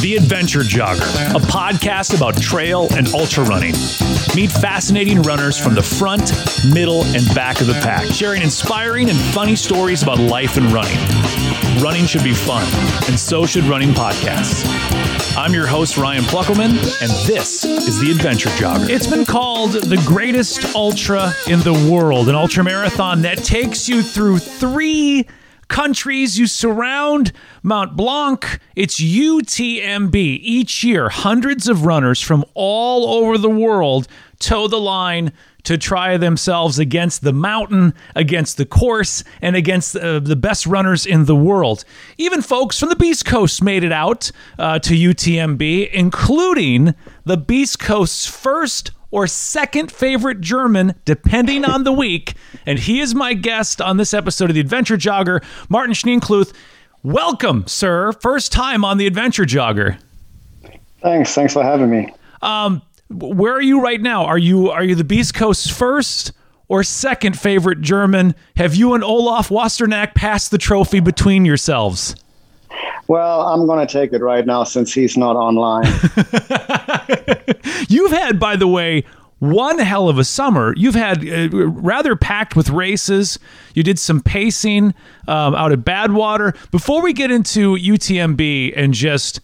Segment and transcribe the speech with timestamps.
[0.00, 3.74] The Adventure Jogger, a podcast about trail and ultra running.
[4.34, 6.32] Meet fascinating runners from the front,
[6.72, 10.96] middle, and back of the pack, sharing inspiring and funny stories about life and running.
[11.82, 12.66] Running should be fun,
[13.08, 14.64] and so should running podcasts.
[15.36, 18.88] I'm your host, Ryan Pluckelman, and this is The Adventure Jogger.
[18.88, 24.02] It's been called the greatest ultra in the world, an ultra marathon that takes you
[24.02, 25.26] through three
[25.72, 26.38] countries.
[26.38, 28.60] You surround Mount Blanc.
[28.76, 30.14] It's UTMB.
[30.14, 34.06] Each year, hundreds of runners from all over the world
[34.42, 35.32] toe the line
[35.64, 41.06] to try themselves against the mountain, against the course, and against uh, the best runners
[41.06, 41.84] in the world.
[42.18, 47.78] Even folks from the Beast Coast made it out uh, to UTMB, including the Beast
[47.78, 52.34] Coast's first or second favorite German, depending on the week.
[52.66, 56.52] And he is my guest on this episode of The Adventure Jogger, Martin Schneekloth.
[57.04, 58.12] Welcome, sir.
[58.12, 59.98] First time on The Adventure Jogger.
[61.02, 61.34] Thanks.
[61.34, 62.12] Thanks for having me.
[62.40, 62.80] Um,
[63.12, 64.24] where are you right now?
[64.24, 66.32] Are you are you the Beast Coast's first
[66.68, 68.34] or second favorite German?
[68.56, 72.14] Have you and Olaf Wasternack passed the trophy between yourselves?
[73.08, 75.84] Well, I'm going to take it right now since he's not online.
[77.88, 79.04] You've had, by the way,
[79.38, 80.72] one hell of a summer.
[80.76, 83.38] You've had uh, rather packed with races.
[83.74, 84.94] You did some pacing
[85.26, 86.56] um, out at Badwater.
[86.70, 89.40] Before we get into UTMB and just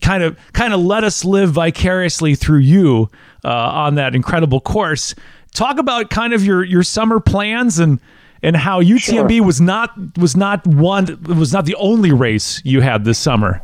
[0.00, 3.10] kind of kind of let us live vicariously through you
[3.44, 5.14] uh, on that incredible course.
[5.52, 8.00] Talk about kind of your your summer plans and
[8.42, 9.44] and how UTMB sure.
[9.44, 13.62] was not was not one was not the only race you had this summer.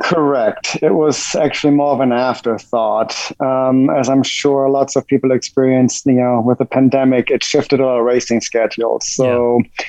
[0.00, 0.76] Correct.
[0.82, 6.04] It was actually more of an afterthought, um, as I'm sure lots of people experienced.
[6.04, 9.06] You know, with the pandemic, it shifted our racing schedules.
[9.06, 9.60] So.
[9.62, 9.84] Yeah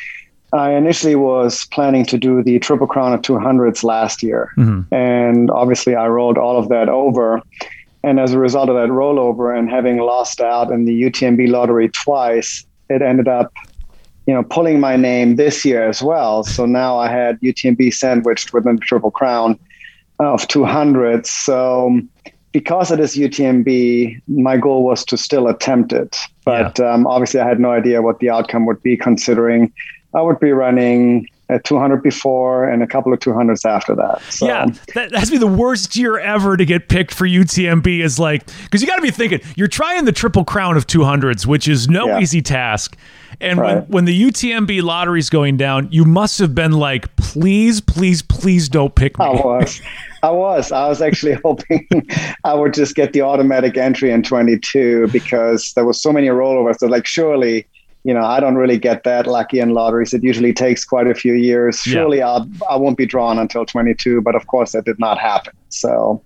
[0.54, 4.52] I initially was planning to do the Triple Crown of 200s last year.
[4.58, 4.94] Mm-hmm.
[4.94, 7.42] And obviously, I rolled all of that over.
[8.04, 11.90] And as a result of that rollover and having lost out in the UTMB lottery
[11.90, 13.52] twice, it ended up,
[14.28, 16.44] you know, pulling my name this year as well.
[16.44, 19.58] So now I had UTMB sandwiched within the Triple Crown
[20.20, 21.26] of 200.
[21.26, 22.00] So
[22.52, 26.18] because it is UTMB, my goal was to still attempt it.
[26.46, 26.94] But yeah.
[26.94, 29.74] um, obviously, I had no idea what the outcome would be, considering
[30.14, 34.22] I would be running a 200 before and a couple of 200s after that.
[34.30, 34.48] So.
[34.48, 34.66] Yeah,
[34.96, 38.02] that has to be the worst year ever to get picked for UTMB.
[38.04, 41.46] Is like because you got to be thinking you're trying the triple crown of 200s,
[41.46, 42.20] which is no yeah.
[42.20, 42.98] easy task.
[43.42, 43.76] And right.
[43.76, 48.70] when, when the UTMB lottery's going down, you must have been like, please, please, please
[48.70, 49.26] don't pick me.
[49.26, 49.82] I was.
[50.22, 50.72] I was.
[50.72, 51.88] I was actually hoping
[52.44, 56.78] I would just get the automatic entry in 22 because there was so many rollovers.
[56.78, 57.68] So like, surely
[58.04, 60.14] you know, I don't really get that lucky in lotteries.
[60.14, 61.80] It usually takes quite a few years.
[61.80, 62.30] Surely yeah.
[62.30, 65.54] I'll, I won't be drawn until 22, but of course that did not happen.
[65.70, 66.22] So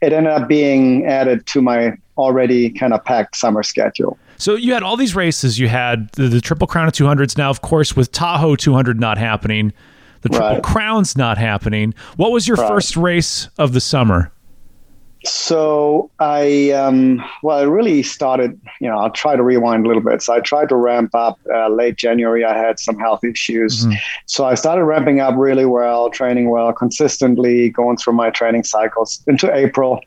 [0.00, 4.16] it ended up being added to my already kind of packed summer schedule.
[4.36, 5.58] So you had all these races.
[5.58, 7.36] You had the, the Triple Crown of 200s.
[7.36, 9.72] Now, of course, with Tahoe 200 not happening,
[10.22, 10.62] the Triple right.
[10.62, 11.94] Crown's not happening.
[12.16, 12.68] What was your right.
[12.68, 14.30] first race of the summer?
[15.28, 20.02] So I, um, well, I really started, you know, I'll try to rewind a little
[20.02, 20.22] bit.
[20.22, 22.44] So I tried to ramp up uh, late January.
[22.44, 23.84] I had some health issues.
[23.84, 23.94] Mm-hmm.
[24.26, 29.22] So I started ramping up really well, training well, consistently going through my training cycles
[29.26, 30.00] into April.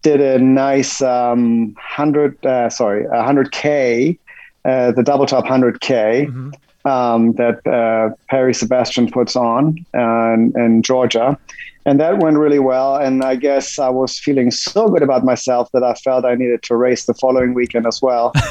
[0.00, 4.18] Did a nice um, 100, uh, sorry, 100K,
[4.64, 6.26] uh, the double top 100K.
[6.26, 6.50] Mm-hmm.
[6.84, 11.38] Um, that uh, Perry Sebastian puts on uh, in, in Georgia
[11.84, 12.96] and that went really well.
[12.96, 16.62] And I guess I was feeling so good about myself that I felt I needed
[16.64, 18.32] to race the following weekend as well.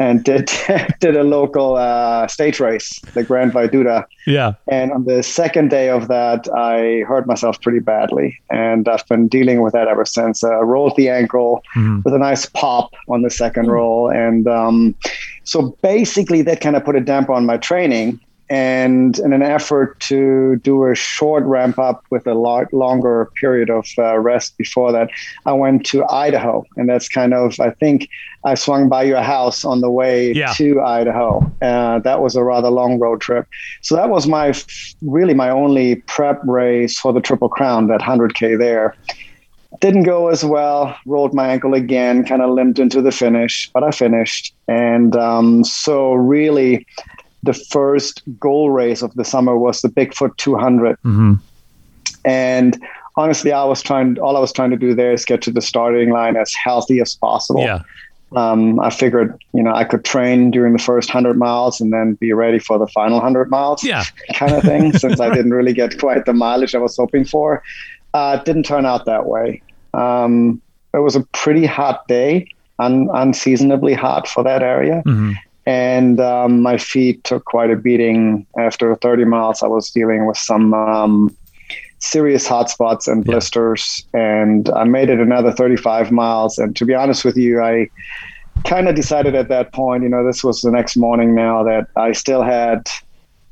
[0.00, 0.50] and did
[1.00, 4.06] did a local uh, stage race, the Grand Viaduta.
[4.26, 4.54] Yeah.
[4.68, 9.28] And on the second day of that, I hurt myself pretty badly, and I've been
[9.28, 10.42] dealing with that ever since.
[10.42, 12.00] Uh, rolled the ankle mm-hmm.
[12.04, 13.72] with a nice pop on the second mm-hmm.
[13.72, 14.94] roll, and um,
[15.44, 18.20] so basically that kind of put a damper on my training
[18.50, 23.70] and in an effort to do a short ramp up with a lot longer period
[23.70, 25.08] of uh, rest before that,
[25.46, 28.08] I went to Idaho, and that's kind of I think
[28.44, 30.52] I swung by your house on the way yeah.
[30.54, 31.48] to Idaho.
[31.62, 33.46] Uh, that was a rather long road trip,
[33.82, 34.52] so that was my
[35.00, 38.96] really my only prep race for the Triple Crown, that 100k there.
[39.78, 40.96] Didn't go as well.
[41.06, 44.52] Rolled my ankle again, kind of limped into the finish, but I finished.
[44.66, 46.86] And um, so, really,
[47.42, 50.96] the first goal race of the summer was the Bigfoot 200.
[51.04, 51.34] Mm-hmm.
[52.24, 52.82] And
[53.16, 55.62] honestly, I was trying, all I was trying to do there is get to the
[55.62, 57.62] starting line as healthy as possible.
[57.62, 57.82] Yeah.
[58.36, 62.14] Um, I figured, you know, I could train during the first hundred miles and then
[62.14, 64.04] be ready for the final hundred miles, yeah,
[64.34, 64.92] kind of thing.
[64.92, 67.60] since I didn't really get quite the mileage I was hoping for,
[68.14, 69.62] uh, it didn't turn out that way.
[69.94, 70.62] Um,
[70.94, 72.46] it was a pretty hot day,
[72.78, 75.02] un- unseasonably hot for that area.
[75.04, 75.32] Mm-hmm.
[75.66, 78.46] And um, my feet took quite a beating.
[78.58, 81.36] After 30 miles, I was dealing with some um,
[81.98, 84.04] serious hot spots and blisters.
[84.14, 84.42] Yeah.
[84.42, 86.58] And I made it another 35 miles.
[86.58, 87.88] And to be honest with you, I
[88.64, 91.88] kind of decided at that point, you know, this was the next morning now that
[91.96, 92.88] I still had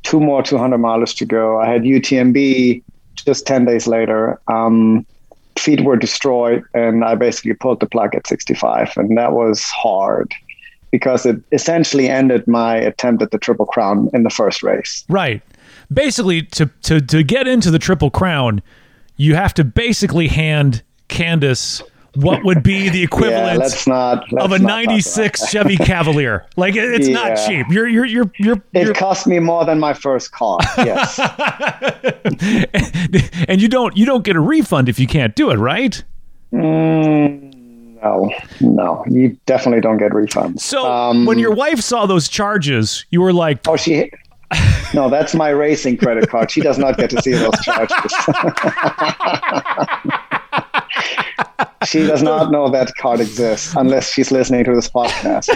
[0.03, 1.61] two more 200 miles to go.
[1.61, 2.83] I had UTMB
[3.15, 4.41] just 10 days later.
[4.49, 5.07] Um,
[5.59, 8.93] feet were destroyed, and I basically pulled the plug at 65.
[8.97, 10.33] And that was hard
[10.91, 15.05] because it essentially ended my attempt at the Triple Crown in the first race.
[15.09, 15.43] Right
[15.93, 18.63] basically to to to get into the triple crown,
[19.17, 21.83] you have to basically hand Candice
[22.15, 26.47] what would be the equivalent yeah, let's not, let's of a 96 Chevy Cavalier.
[26.57, 27.15] Like it's yeah.
[27.15, 27.67] not cheap.
[27.71, 30.59] You're, you're, you're, you're, it cost me more than my first car.
[30.79, 31.19] Yes.
[33.49, 36.03] and you don't, you don't get a refund if you can't do it, right?
[36.53, 37.58] Mm,
[38.03, 38.31] no,
[38.61, 40.61] no, you definitely don't get refunds.
[40.61, 44.11] So um, when your wife saw those charges, you were like, "Oh, she
[44.95, 46.51] no, that's my racing credit card.
[46.51, 47.97] She does not get to see those charges.
[51.87, 55.49] she does not know that card exists unless she's listening to this podcast.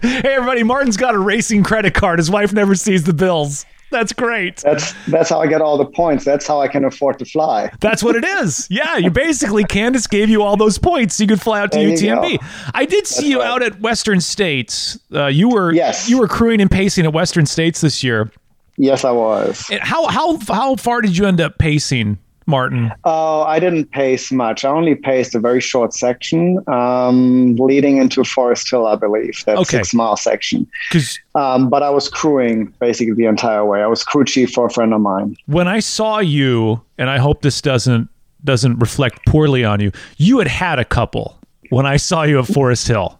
[0.02, 2.18] hey, everybody, Martin's got a racing credit card.
[2.18, 3.66] His wife never sees the bills.
[3.90, 4.56] That's great.
[4.56, 6.24] That's that's how I get all the points.
[6.24, 7.70] That's how I can afford to fly.
[7.80, 8.66] That's what it is.
[8.70, 11.78] Yeah, you basically Candice gave you all those points so you could fly out to
[11.78, 12.38] there UTMB.
[12.74, 13.48] I did see that's you right.
[13.48, 14.98] out at Western States.
[15.12, 16.08] Uh, you were yes.
[16.08, 18.30] you were crewing and pacing at Western States this year.
[18.76, 19.66] Yes, I was.
[19.70, 22.90] And how how how far did you end up pacing Martin?
[23.04, 24.64] Oh, I didn't pace much.
[24.64, 29.44] I only paced a very short section um, leading into Forest Hill, I believe.
[29.44, 29.76] That okay.
[29.76, 30.66] six mile section.
[31.34, 33.82] Um, but I was crewing basically the entire way.
[33.82, 35.36] I was crew chief for a friend of mine.
[35.46, 38.08] When I saw you, and I hope this doesn't
[38.44, 41.38] doesn't reflect poorly on you, you had had a couple
[41.70, 43.17] when I saw you at Forest Hill.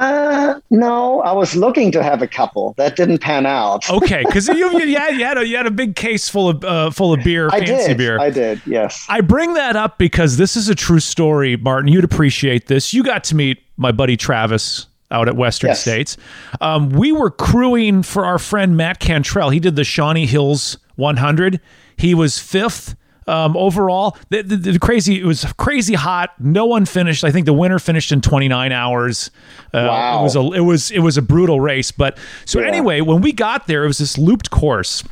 [0.00, 2.72] Uh, no, I was looking to have a couple.
[2.78, 3.88] That didn't pan out.
[3.90, 6.64] okay, because you, you, had, you, had a, you had a big case full of
[6.64, 7.98] uh, full of beer, I fancy did.
[7.98, 8.18] beer.
[8.18, 9.06] I did, yes.
[9.10, 11.92] I bring that up because this is a true story, Martin.
[11.92, 12.94] You'd appreciate this.
[12.94, 15.82] You got to meet my buddy Travis out at Western yes.
[15.82, 16.16] States.
[16.62, 19.50] Um, we were crewing for our friend Matt Cantrell.
[19.50, 21.60] He did the Shawnee Hills 100.
[21.96, 22.94] He was fifth
[23.30, 26.34] um, overall, the, the, the, crazy it was crazy hot.
[26.40, 27.22] No one finished.
[27.22, 29.30] I think the winner finished in 29 hours.
[29.72, 30.20] Uh, wow.
[30.20, 31.92] It was a it was it was a brutal race.
[31.92, 32.66] But so yeah.
[32.66, 35.04] anyway, when we got there, it was this looped course.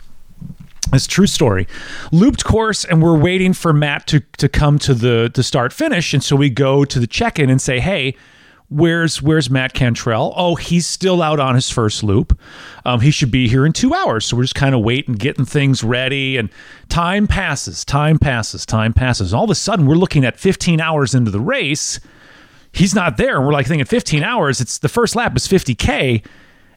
[0.92, 1.68] It's true story.
[2.12, 6.12] Looped course, and we're waiting for Matt to to come to the to start finish,
[6.12, 8.16] and so we go to the check in and say, "Hey,
[8.70, 10.34] Where's Where's Matt Cantrell?
[10.36, 12.38] Oh, he's still out on his first loop.
[12.84, 14.26] Um, he should be here in two hours.
[14.26, 16.50] So we're just kind of waiting, getting things ready, and
[16.90, 19.32] time passes, time passes, time passes.
[19.32, 21.98] All of a sudden, we're looking at 15 hours into the race.
[22.72, 24.60] He's not there, and we're like thinking 15 hours.
[24.60, 26.22] It's the first lap is 50k.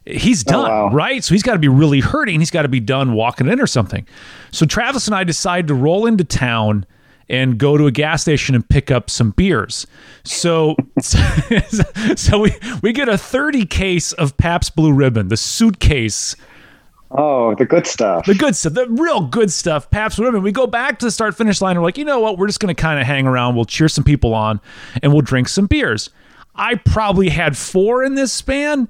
[0.06, 0.94] He's oh, done, oh, wow.
[0.94, 1.22] right?
[1.22, 2.40] So he's got to be really hurting.
[2.40, 4.06] He's got to be done walking in or something.
[4.50, 6.86] So Travis and I decide to roll into town
[7.28, 9.86] and go to a gas station and pick up some beers.
[10.24, 16.36] So, so we we get a 30 case of Pabst Blue Ribbon, the suitcase.
[17.10, 18.24] Oh, the good stuff.
[18.26, 19.90] The good stuff, the real good stuff.
[19.90, 20.42] Pabst Blue Ribbon.
[20.42, 21.76] We go back to the start finish line.
[21.76, 22.38] We're like, you know what?
[22.38, 23.56] We're just going to kind of hang around.
[23.56, 24.60] We'll cheer some people on,
[25.02, 26.10] and we'll drink some beers.
[26.54, 28.88] I probably had four in this span.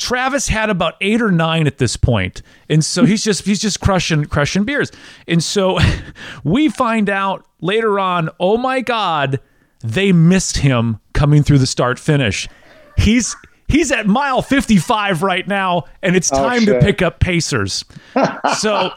[0.00, 2.40] Travis had about eight or nine at this point,
[2.70, 4.90] and so he's just he's just crushing crushing beers.
[5.28, 5.78] And so
[6.44, 9.40] we find out later on, oh my god,
[9.84, 12.48] they missed him coming through the start finish.
[12.96, 13.36] He's
[13.68, 17.84] he's at mile 55 right now, and it's oh, time oh, to pick up Pacers.
[18.58, 18.90] so,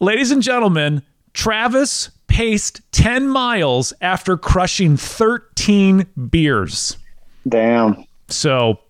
[0.00, 6.98] ladies and gentlemen, Travis paced 10 miles after crushing 13 beers.
[7.48, 8.04] Damn.
[8.28, 8.80] So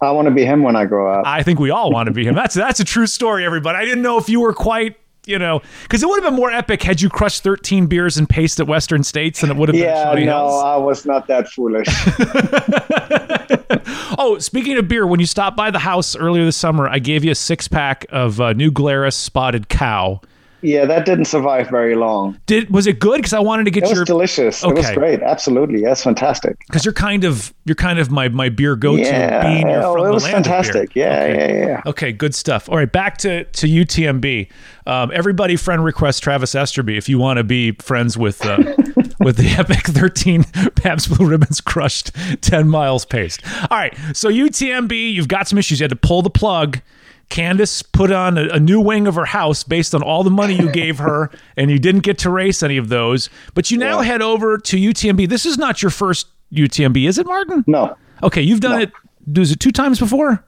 [0.00, 1.26] I want to be him when I grow up.
[1.26, 2.34] I think we all want to be him.
[2.34, 3.78] That's that's a true story, everybody.
[3.78, 6.50] I didn't know if you were quite, you know, because it would have been more
[6.50, 9.76] epic had you crushed 13 beers and paced at Western States, and it would have
[9.76, 10.24] yeah, been.
[10.24, 10.64] Yeah, no, Hills.
[10.64, 11.86] I was not that foolish.
[14.18, 17.24] oh, speaking of beer, when you stopped by the house earlier this summer, I gave
[17.24, 20.20] you a six pack of uh, New Glarus Spotted Cow.
[20.62, 22.40] Yeah, that didn't survive very long.
[22.46, 23.16] Did was it good?
[23.16, 24.00] Because I wanted to get it your.
[24.00, 24.64] was delicious.
[24.64, 24.72] Okay.
[24.72, 25.22] It was great.
[25.22, 26.58] Absolutely, that's fantastic.
[26.66, 29.42] Because you're kind of you're kind of my my beer go to yeah.
[29.42, 29.68] being.
[29.68, 30.94] You're oh, it was fantastic.
[30.96, 31.58] Yeah, okay.
[31.58, 31.82] yeah, yeah.
[31.86, 32.68] Okay, good stuff.
[32.68, 34.48] All right, back to to UTMB.
[34.86, 38.56] Um, everybody, friend request Travis Esterby if you want to be friends with uh,
[39.20, 40.44] with the epic 13
[40.76, 43.38] Pabst Blue Ribbons crushed 10 miles pace.
[43.70, 45.80] All right, so UTMB, you've got some issues.
[45.80, 46.80] You had to pull the plug.
[47.30, 50.54] Candice put on a, a, new wing of her house based on all the money
[50.54, 53.28] you gave her, and you didn't get to race any of those.
[53.54, 54.06] But you now yeah.
[54.06, 55.28] head over to UTMB.
[55.28, 57.64] This is not your first UTMB, is it, Martin?
[57.66, 57.96] No.
[58.22, 58.82] Okay, you've done no.
[58.82, 58.92] it.
[59.38, 60.44] Was it two times before?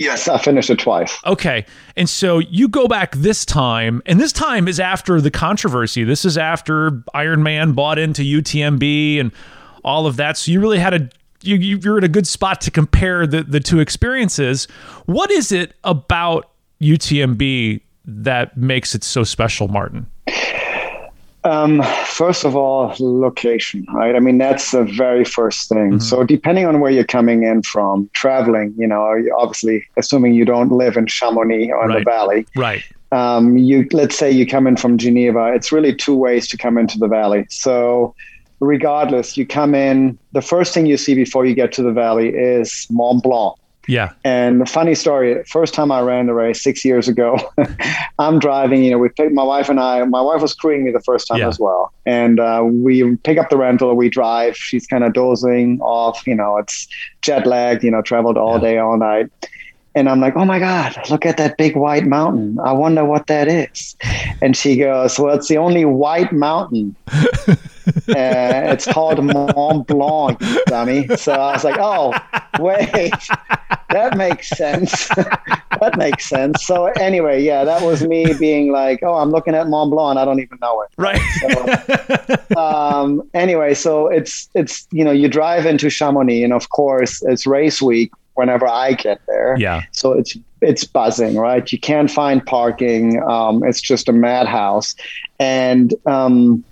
[0.00, 1.18] Yes, I finished it twice.
[1.26, 1.66] Okay.
[1.94, 6.04] And so you go back this time, and this time is after the controversy.
[6.04, 9.30] This is after Ironman bought into UTMB and
[9.84, 10.38] all of that.
[10.38, 11.10] So you really had a
[11.42, 14.66] you, you're in a good spot to compare the, the two experiences.
[15.06, 20.06] What is it about UTMB that makes it so special, Martin?
[21.42, 24.14] Um, first of all, location, right?
[24.14, 25.92] I mean, that's the very first thing.
[25.92, 25.98] Mm-hmm.
[26.00, 30.70] So, depending on where you're coming in from, traveling, you know, obviously, assuming you don't
[30.70, 31.98] live in Chamonix or in right.
[32.00, 32.84] the valley, right?
[33.12, 35.52] Um, you let's say you come in from Geneva.
[35.54, 37.46] It's really two ways to come into the valley.
[37.48, 38.14] So,
[38.60, 40.18] regardless, you come in.
[40.32, 43.56] The first thing you see before you get to the valley is Mont Blanc.
[43.88, 44.12] Yeah.
[44.24, 47.38] And funny story, first time I ran the race six years ago,
[48.20, 50.92] I'm driving, you know, we picked my wife and I, my wife was crewing me
[50.92, 51.48] the first time yeah.
[51.48, 51.92] as well.
[52.06, 56.36] And uh, we pick up the rental, we drive, she's kind of dozing off, you
[56.36, 56.86] know, it's
[57.22, 58.60] jet lagged, you know, traveled all yeah.
[58.60, 59.30] day, all night.
[59.96, 62.60] And I'm like, oh my God, look at that big white mountain.
[62.60, 63.96] I wonder what that is.
[64.40, 66.94] And she goes, well, it's the only white mountain.
[67.96, 71.08] uh, it's called Mont Blanc, dummy.
[71.16, 72.12] So I was like, oh,
[72.58, 73.12] wait,
[73.90, 75.08] that makes sense.
[75.80, 76.66] that makes sense.
[76.66, 80.18] So anyway, yeah, that was me being like, oh, I'm looking at Mont Blanc.
[80.18, 80.90] I don't even know it.
[80.96, 81.20] Right.
[81.40, 87.22] So, um, anyway, so it's, it's, you know, you drive into Chamonix and of course
[87.22, 89.56] it's race week whenever I get there.
[89.58, 89.82] Yeah.
[89.92, 91.70] So it's it's buzzing, right?
[91.72, 93.22] You can't find parking.
[93.22, 94.94] Um, it's just a madhouse,
[95.38, 96.64] and um,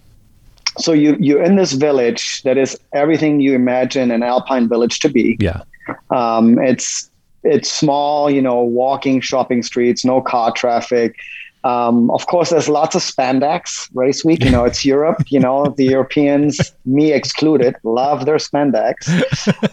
[0.78, 5.08] so you you're in this village that is everything you imagine an alpine village to
[5.08, 5.36] be.
[5.40, 5.62] Yeah.
[6.10, 7.10] Um, it's
[7.44, 11.16] it's small, you know, walking shopping streets, no car traffic.
[11.64, 14.44] Um, of course, there's lots of spandex race week.
[14.44, 15.24] You know, it's Europe.
[15.28, 19.08] You know, the Europeans, me excluded, love their spandex.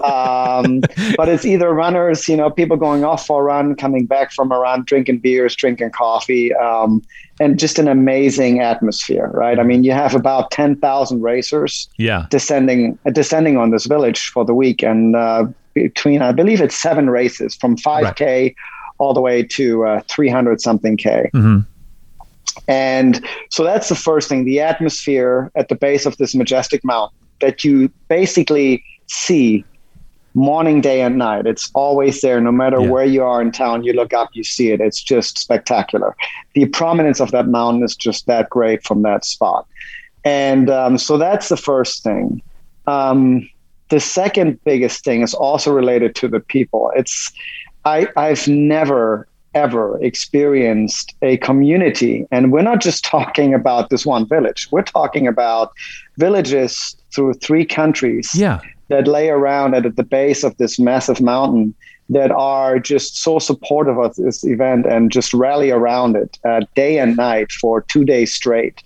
[0.01, 0.81] Um,
[1.15, 4.51] but it's either runners, you know, people going off for a run, coming back from
[4.51, 7.03] a run, drinking beers, drinking coffee, um,
[7.39, 9.59] and just an amazing atmosphere, right?
[9.59, 14.45] I mean, you have about ten thousand racers, yeah, descending descending on this village for
[14.45, 18.43] the week, and uh, between I believe it's seven races from five k.
[18.43, 18.55] Right.
[18.97, 21.29] All the way to uh, 300 something K.
[21.33, 21.69] Mm-hmm.
[22.67, 27.17] And so that's the first thing the atmosphere at the base of this majestic mountain
[27.41, 29.65] that you basically see
[30.35, 31.47] morning, day, and night.
[31.47, 32.89] It's always there, no matter yeah.
[32.89, 33.83] where you are in town.
[33.83, 34.81] You look up, you see it.
[34.81, 36.15] It's just spectacular.
[36.53, 39.65] The prominence of that mountain is just that great from that spot.
[40.25, 42.41] And um, so that's the first thing.
[42.87, 43.49] Um,
[43.89, 46.91] the second biggest thing is also related to the people.
[46.95, 47.31] It's
[47.85, 52.27] I, I've never ever experienced a community.
[52.31, 55.71] And we're not just talking about this one village, we're talking about
[56.17, 58.59] villages through three countries yeah.
[58.89, 61.73] that lay around at the base of this massive mountain
[62.09, 66.99] that are just so supportive of this event and just rally around it uh, day
[66.99, 68.83] and night for two days straight.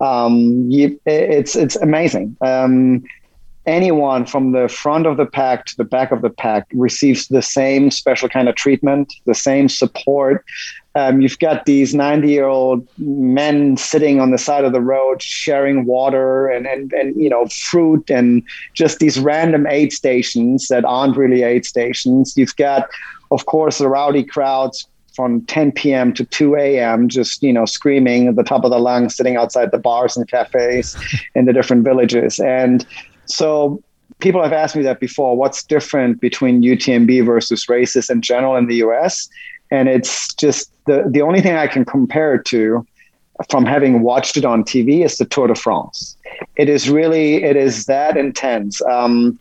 [0.00, 2.36] Um, you, it's it's amazing.
[2.40, 3.04] Um,
[3.66, 7.42] anyone from the front of the pack to the back of the pack receives the
[7.42, 10.44] same special kind of treatment, the same support.
[10.94, 15.22] Um, you've got these 90 year old men sitting on the side of the road
[15.22, 18.42] sharing water and, and, and, you know, fruit and
[18.74, 22.36] just these random aid stations that aren't really aid stations.
[22.36, 22.90] You've got,
[23.30, 26.12] of course, the rowdy crowds from 10 p.m.
[26.14, 29.70] to 2 a.m., just you know, screaming at the top of the lungs, sitting outside
[29.70, 30.96] the bars and cafes
[31.34, 32.38] in the different villages.
[32.40, 32.86] And
[33.32, 33.82] so
[34.20, 35.36] people have asked me that before.
[35.36, 39.28] What's different between UTMB versus races in general in the US?
[39.70, 42.86] And it's just the, the only thing I can compare it to
[43.50, 46.16] from having watched it on TV is the Tour de France.
[46.56, 48.80] It is really, it is that intense.
[48.82, 49.38] Um,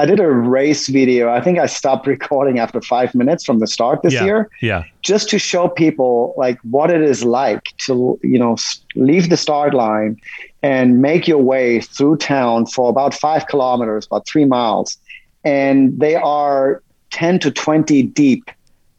[0.00, 1.28] I did a race video.
[1.28, 4.50] I think I stopped recording after five minutes from the start this yeah, year.
[4.62, 4.84] Yeah.
[5.02, 8.56] Just to show people like what it is like to, you know,
[8.96, 10.18] leave the start line
[10.62, 14.96] and make your way through town for about five kilometers, about three miles.
[15.44, 18.50] And they are 10 to 20 deep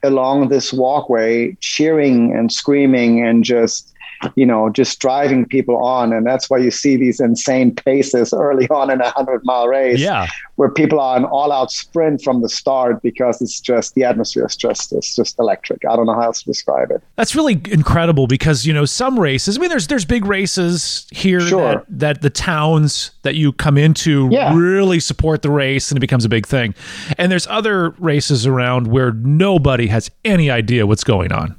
[0.03, 3.90] along this walkway, cheering and screaming and just
[4.35, 6.13] you know, just driving people on.
[6.13, 9.99] And that's why you see these insane paces early on in a 100 mile race.
[9.99, 10.27] Yeah.
[10.55, 14.45] Where people are an all out sprint from the start because it's just the atmosphere
[14.45, 15.83] is just, it's just electric.
[15.89, 17.01] I don't know how else to describe it.
[17.15, 21.41] That's really incredible because, you know, some races, I mean, there's, there's big races here
[21.41, 21.61] sure.
[21.61, 24.55] that, that the towns that you come into yeah.
[24.55, 26.75] really support the race and it becomes a big thing.
[27.17, 31.55] And there's other races around where nobody has any idea what's going on.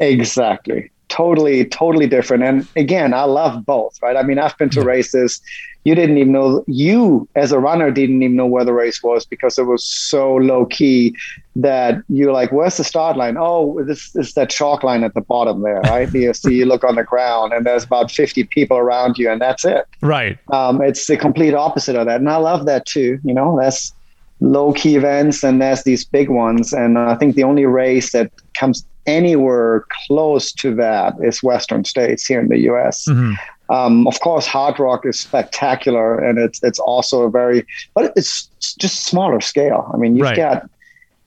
[0.00, 2.42] Exactly totally totally different.
[2.42, 4.16] And again i love both right?
[4.16, 5.40] I mean i've been to races.
[5.84, 9.26] You didn't even know you as a runner didn't even know where the race was
[9.26, 11.14] because it was so low key
[11.56, 13.36] that you're like where's the start line?
[13.38, 16.12] Oh this is that chalk line at the bottom there right?
[16.12, 19.40] You see you look on the ground and there's about 50 people around you and
[19.40, 19.86] that's it.
[20.00, 20.38] Right.
[20.52, 22.20] Um, it's the complete opposite of that.
[22.20, 23.58] And i love that too you know?
[23.60, 23.92] That's
[24.40, 26.72] low key events and there's these big ones.
[26.72, 32.26] And i think the only race that comes anywhere close to that is Western states
[32.26, 33.06] here in the U.S.
[33.08, 33.34] Mm-hmm.
[33.70, 38.46] Um, of course, Hardrock is spectacular, and it's it's also a very, but it's
[38.78, 39.90] just smaller scale.
[39.92, 40.36] I mean, you've right.
[40.36, 40.70] got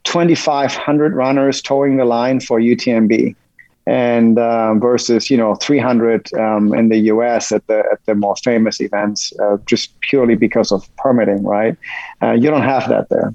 [0.03, 3.35] 2,500 runners towing the line for UTMB,
[3.87, 7.51] and um, versus you know 300 um, in the U.S.
[7.51, 11.43] at the at the more famous events, uh, just purely because of permitting.
[11.43, 11.75] Right,
[12.21, 13.31] uh, you don't have that there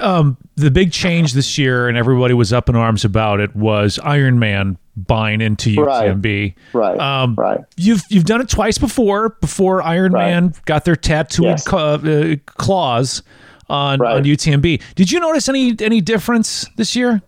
[0.00, 3.98] um, the big change this year, and everybody was up in arms about it, was
[4.02, 6.54] Ironman buying into UTMB.
[6.72, 6.98] Right.
[6.98, 7.60] Um, right.
[7.76, 9.30] You've you've done it twice before.
[9.40, 10.64] Before Ironman right.
[10.64, 11.72] got their tattooed yes.
[11.72, 13.22] uh, claws
[13.68, 14.16] on right.
[14.16, 14.82] on UTMB.
[14.94, 17.22] Did you notice any any difference this year?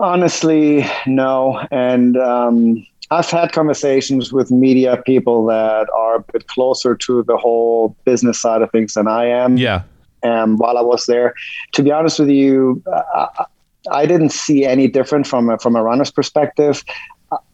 [0.00, 1.64] Honestly, no.
[1.70, 7.36] And um, I've had conversations with media people that are a bit closer to the
[7.36, 9.56] whole business side of things than I am.
[9.56, 9.82] Yeah
[10.22, 11.34] um, while I was there.
[11.72, 13.44] To be honest with you, uh,
[13.90, 16.84] I didn't see any different from a, from a runner's perspective.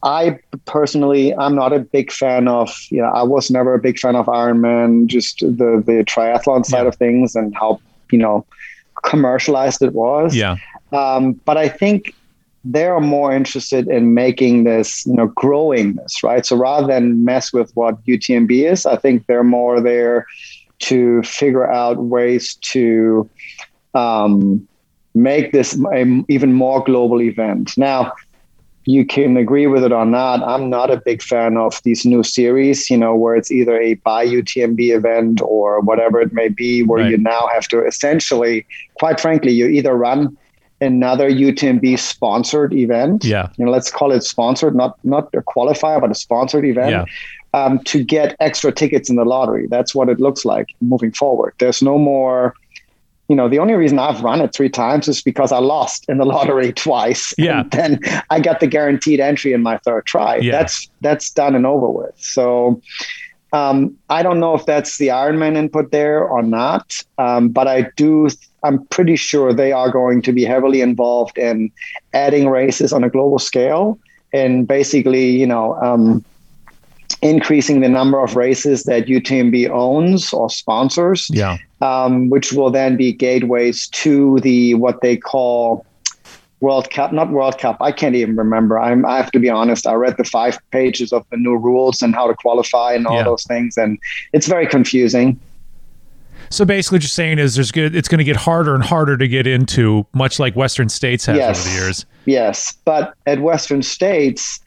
[0.03, 3.97] I personally, I'm not a big fan of, you know, I was never a big
[3.97, 6.87] fan of Ironman, just the the triathlon side yeah.
[6.89, 7.79] of things and how,
[8.11, 8.45] you know,
[9.03, 10.35] commercialized it was.
[10.35, 10.57] Yeah.
[10.91, 12.13] Um, but I think
[12.65, 16.45] they're more interested in making this, you know, growing this, right?
[16.45, 20.27] So rather than mess with what UTMB is, I think they're more there
[20.79, 23.29] to figure out ways to
[23.93, 24.67] um,
[25.13, 27.77] make this a even more global event.
[27.77, 28.13] Now,
[28.85, 30.41] you can agree with it or not.
[30.41, 33.95] I'm not a big fan of these new series, you know, where it's either a
[33.95, 37.11] by UTMB event or whatever it may be, where right.
[37.11, 40.35] you now have to essentially, quite frankly, you either run
[40.81, 43.25] another UTMB sponsored event.
[43.25, 43.49] Yeah.
[43.57, 46.91] You know, let's call it sponsored, not not a qualifier, but a sponsored event.
[46.91, 47.05] Yeah
[47.53, 49.67] um, to get extra tickets in the lottery.
[49.67, 51.53] That's what it looks like moving forward.
[51.59, 52.53] There's no more.
[53.27, 56.17] You know, the only reason I've run it three times is because I lost in
[56.17, 57.31] the lottery twice.
[57.37, 57.61] Yeah.
[57.61, 57.99] And then
[58.31, 60.37] I got the guaranteed entry in my third try.
[60.37, 60.51] Yeah.
[60.53, 62.15] That's that's done and over with.
[62.17, 62.81] So
[63.53, 67.89] um, I don't know if that's the Ironman input there or not, um, but I
[67.95, 68.29] do.
[68.63, 71.71] I'm pretty sure they are going to be heavily involved in
[72.13, 73.97] adding races on a global scale
[74.33, 76.23] and basically, you know, um,
[77.21, 81.57] increasing the number of races that UTMB owns or sponsors, yeah.
[81.81, 85.85] um, which will then be gateways to the what they call
[86.61, 87.77] World Cup, not World Cup.
[87.81, 88.77] I can't even remember.
[88.77, 89.87] I'm, I have to be honest.
[89.87, 93.17] I read the five pages of the new rules and how to qualify and all
[93.17, 93.23] yeah.
[93.23, 93.97] those things, and
[94.33, 95.39] it's very confusing.
[96.51, 97.95] So basically, just saying is there's good.
[97.95, 101.35] It's going to get harder and harder to get into, much like Western states have
[101.35, 101.59] yes.
[101.59, 102.05] over the years.
[102.25, 104.59] Yes, but at Western states,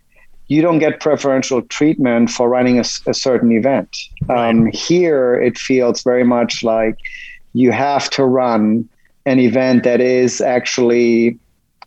[0.52, 3.96] you don't get preferential treatment for running a, a certain event.
[4.28, 6.98] Um, here, it feels very much like
[7.54, 8.86] you have to run
[9.24, 11.38] an event that is actually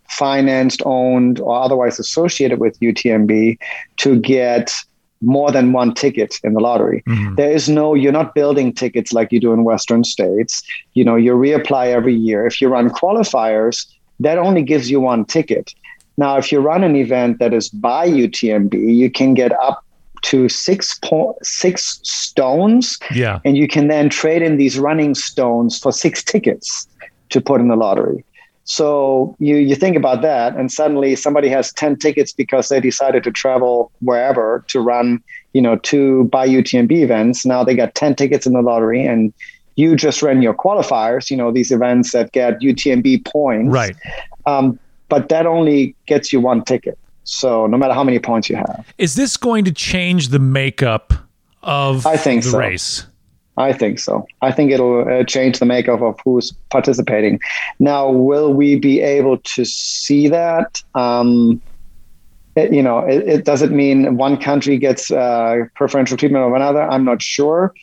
[0.10, 3.60] financed, owned, or otherwise associated with UTMB
[3.98, 4.74] to get
[5.22, 7.04] more than one ticket in the lottery.
[7.08, 7.36] Mm-hmm.
[7.36, 10.64] There is no, you're not building tickets like you do in Western states.
[10.94, 12.48] You know, you reapply every year.
[12.48, 13.86] If you run qualifiers,
[14.20, 15.74] that only gives you one ticket.
[16.18, 19.84] Now, if you run an event that is by UTMB, you can get up
[20.24, 22.98] to six po- six stones.
[23.14, 23.40] Yeah.
[23.46, 26.88] And you can then trade in these running stones for six tickets
[27.30, 28.24] to put in the lottery.
[28.66, 33.24] So you you think about that, and suddenly somebody has ten tickets because they decided
[33.26, 35.22] to travel wherever to run,
[35.54, 37.46] you know, two by UTMB events.
[37.46, 39.32] Now they got ten tickets in the lottery, and
[39.76, 41.30] you just ran your qualifiers.
[41.30, 43.72] You know, these events that get UTMB points.
[43.72, 43.96] Right.
[44.48, 46.98] Um, but that only gets you one ticket.
[47.24, 48.86] So no matter how many points you have.
[48.98, 51.14] Is this going to change the makeup
[51.64, 52.60] of I think the so.
[52.60, 53.06] race?
[53.58, 54.28] I think so.
[54.42, 57.40] I think it'll uh, change the makeup of who's participating.
[57.80, 60.84] Now, will we be able to see that?
[60.94, 61.62] Um,
[62.56, 66.82] it, you know, it, it, doesn't mean one country gets uh, preferential treatment of another.
[66.82, 67.74] I'm not sure.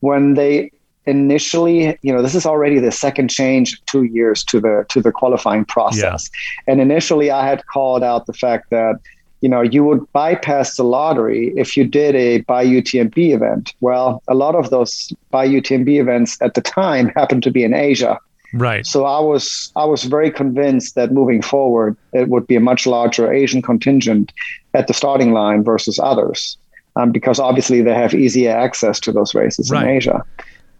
[0.00, 0.70] When they
[1.06, 5.12] initially, you know, this is already the second change two years to the to the
[5.12, 6.72] qualifying process, yeah.
[6.72, 9.00] and initially I had called out the fact that
[9.40, 13.74] you know you would bypass the lottery if you did a by UTMB event.
[13.80, 17.74] Well, a lot of those by UTMB events at the time happened to be in
[17.74, 18.18] Asia.
[18.54, 18.86] Right.
[18.86, 22.86] So I was I was very convinced that moving forward it would be a much
[22.86, 24.32] larger Asian contingent
[24.74, 26.56] at the starting line versus others,
[26.94, 29.82] um, because obviously they have easier access to those races right.
[29.82, 30.24] in Asia.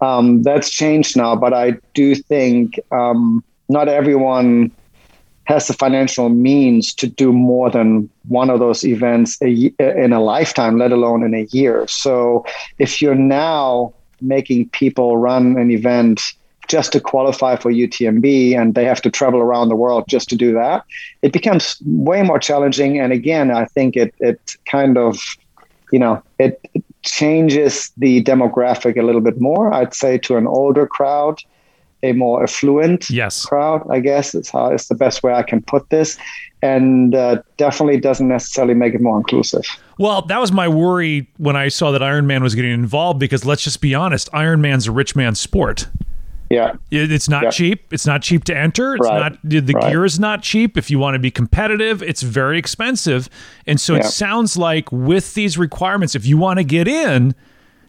[0.05, 4.71] Um, that's changed now, but I do think um, not everyone
[5.45, 10.21] has the financial means to do more than one of those events a, in a
[10.21, 11.87] lifetime, let alone in a year.
[11.87, 12.45] So
[12.79, 16.21] if you're now making people run an event
[16.67, 20.35] just to qualify for UTMB and they have to travel around the world just to
[20.35, 20.83] do that,
[21.21, 22.99] it becomes way more challenging.
[22.99, 25.19] And again, I think it it kind of,
[25.91, 29.73] you know, it, it changes the demographic a little bit more.
[29.73, 31.41] I'd say to an older crowd,
[32.03, 33.45] a more affluent yes.
[33.45, 36.17] crowd, I guess is how is the best way I can put this.
[36.61, 39.63] And uh, definitely doesn't necessarily make it more inclusive.
[39.97, 43.63] Well, that was my worry when I saw that Ironman was getting involved because let's
[43.63, 45.87] just be honest, Ironman's a rich man's sport.
[46.49, 46.73] Yeah.
[46.91, 47.49] It's not yeah.
[47.49, 47.91] cheap.
[47.91, 48.95] It's not cheap to enter.
[48.95, 49.31] It's right.
[49.31, 49.91] not the right.
[49.91, 50.77] gear is not cheap.
[50.77, 53.29] If you want to be competitive, it's very expensive.
[53.65, 54.01] And so yeah.
[54.01, 57.33] it sounds like with these requirements, if you want to get in,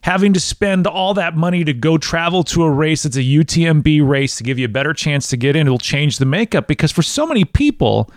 [0.02, 4.06] having to spend all that money to go travel to a race that's a UTMB
[4.08, 6.92] race to give you a better chance to get in, it'll change the makeup because
[6.92, 8.10] for so many people,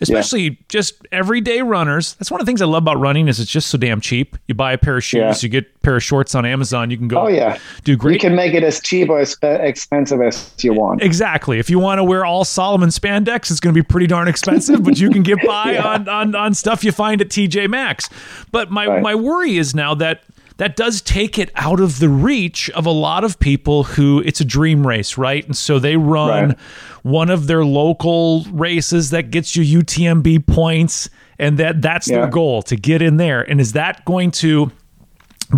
[0.00, 0.56] especially yeah.
[0.68, 2.14] just everyday runners.
[2.14, 4.36] That's one of the things I love about running is it's just so damn cheap.
[4.46, 5.34] You buy a pair of shoes, yeah.
[5.40, 7.22] you get a pair of shorts on Amazon, you can go.
[7.22, 8.14] Oh yeah, do great.
[8.14, 11.02] You can make it as cheap or as expensive as you want.
[11.02, 11.58] Exactly.
[11.58, 14.82] If you want to wear all Salomon spandex, it's going to be pretty darn expensive,
[14.82, 15.86] but you can get by yeah.
[15.86, 18.08] on, on on stuff you find at TJ Maxx.
[18.50, 19.02] But my right.
[19.02, 20.22] my worry is now that
[20.56, 24.40] that does take it out of the reach of a lot of people who it's
[24.40, 25.44] a dream race, right?
[25.44, 26.58] And so they run right.
[27.02, 32.20] one of their local races that gets you UTMB points and that that's yeah.
[32.20, 33.42] their goal to get in there.
[33.42, 34.70] And is that going to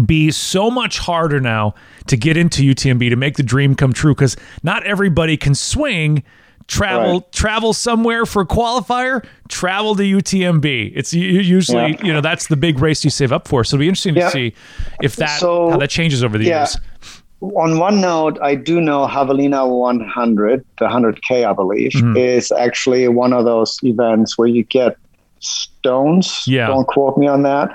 [0.04, 1.74] be so much harder now
[2.06, 6.22] to get into UTMB to make the dream come true cuz not everybody can swing
[6.68, 7.33] travel right.
[7.33, 12.05] travel somewhere for a qualifier travel to utmb it's usually yeah.
[12.05, 14.24] you know that's the big race you save up for so it'll be interesting yeah.
[14.24, 14.55] to see
[15.00, 16.61] if that so, how that changes over the yeah.
[16.61, 16.76] years
[17.40, 22.16] on one note i do know javelina 100 the 100k i believe mm-hmm.
[22.16, 24.96] is actually one of those events where you get
[25.38, 27.70] stones yeah don't quote me on that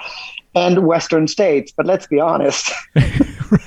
[0.56, 1.71] and Western states.
[1.75, 2.71] But let's be honest,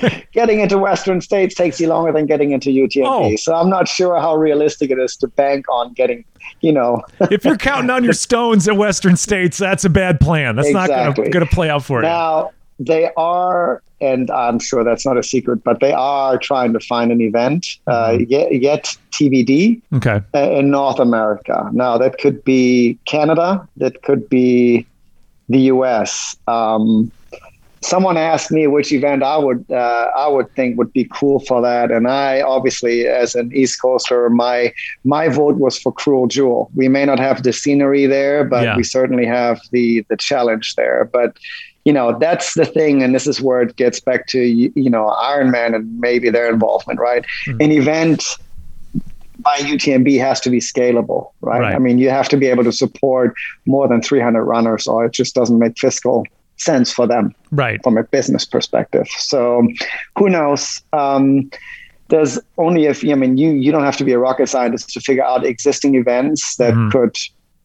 [0.02, 0.26] right.
[0.32, 3.32] getting into Western states takes you longer than getting into UTMB.
[3.32, 3.36] Oh.
[3.36, 6.24] So I'm not sure how realistic it is to bank on getting,
[6.60, 7.02] you know.
[7.30, 10.56] if you're counting on your stones at Western states, that's a bad plan.
[10.56, 11.24] That's exactly.
[11.24, 12.42] not going to play out for now, you.
[12.44, 16.80] Now, they are, and I'm sure that's not a secret, but they are trying to
[16.80, 18.24] find an event, uh, mm-hmm.
[18.28, 20.20] yet, yet TBD okay.
[20.58, 21.68] in North America.
[21.72, 24.86] Now, that could be Canada, that could be
[25.48, 26.36] the U.S.
[26.48, 27.10] Um,
[27.84, 31.60] someone asked me which event I would uh, I would think would be cool for
[31.62, 34.72] that, and I obviously, as an East Coaster, my
[35.04, 36.70] my vote was for Cruel Jewel.
[36.74, 38.76] We may not have the scenery there, but yeah.
[38.76, 41.10] we certainly have the the challenge there.
[41.12, 41.36] But
[41.84, 45.14] you know that's the thing, and this is where it gets back to you know
[45.20, 47.24] Ironman and maybe their involvement, right?
[47.46, 47.60] Mm-hmm.
[47.60, 48.24] An event
[49.40, 51.60] by UTMB has to be scalable, right?
[51.60, 51.74] right?
[51.74, 53.34] I mean, you have to be able to support
[53.66, 56.24] more than 300 runners, or it just doesn't make fiscal
[56.56, 57.82] sense for them, right?
[57.82, 59.06] From a business perspective.
[59.18, 59.66] So,
[60.18, 60.82] who knows?
[60.92, 61.50] Um,
[62.08, 65.00] there's only if I mean, you you don't have to be a rocket scientist to
[65.00, 66.90] figure out existing events that mm-hmm.
[66.90, 67.16] could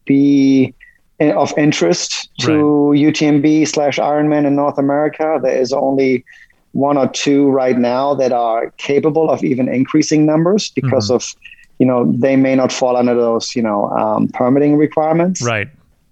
[0.04, 0.74] be
[1.20, 2.98] of interest to right.
[2.98, 5.38] UTMB slash Ironman in North America.
[5.42, 6.24] There is only
[6.72, 11.16] one or two right now that are capable of even increasing numbers because mm-hmm.
[11.16, 11.34] of
[11.80, 15.42] you know, they may not fall under those, you know, um, permitting requirements.
[15.42, 15.68] Right.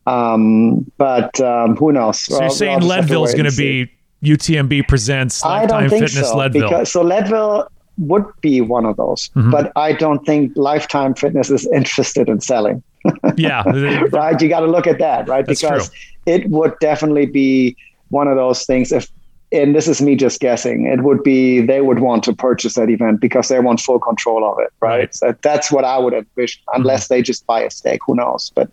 [0.08, 2.20] Um, but um, who knows?
[2.20, 3.90] So you're saying Leadville is going to be
[4.22, 6.68] UTMB presents Lifetime Fitness so, Leadville?
[6.68, 9.50] Because, so Leadville would be one of those, mm-hmm.
[9.50, 12.82] but I don't think Lifetime Fitness is interested in selling.
[13.36, 13.62] yeah.
[14.12, 14.40] right.
[14.40, 15.46] You got to look at that, right?
[15.46, 15.98] That's because true.
[16.26, 17.76] it would definitely be
[18.08, 18.92] one of those things.
[18.92, 19.10] If
[19.50, 22.90] and this is me just guessing, it would be they would want to purchase that
[22.90, 24.98] event because they want full control of it, right?
[24.98, 25.14] right.
[25.14, 27.14] So that's what I would envision, unless mm-hmm.
[27.14, 28.00] they just buy a stake.
[28.06, 28.52] Who knows?
[28.54, 28.70] But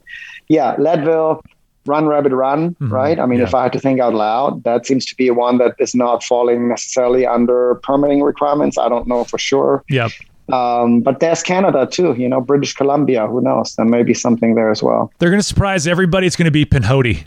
[0.48, 1.42] yeah, Leadville,
[1.86, 2.92] Run Rabbit Run, mm-hmm.
[2.92, 3.20] right?
[3.20, 3.46] I mean, yeah.
[3.46, 6.24] if I had to think out loud, that seems to be one that is not
[6.24, 8.78] falling necessarily under permitting requirements.
[8.78, 9.84] I don't know for sure.
[9.90, 10.12] Yep.
[10.52, 13.28] Um, but there's Canada too, you know, British Columbia.
[13.28, 13.76] Who knows?
[13.76, 15.12] There may be something there as well.
[15.20, 16.28] They're going to surprise everybody.
[16.28, 17.24] It's going to be Pinhoti.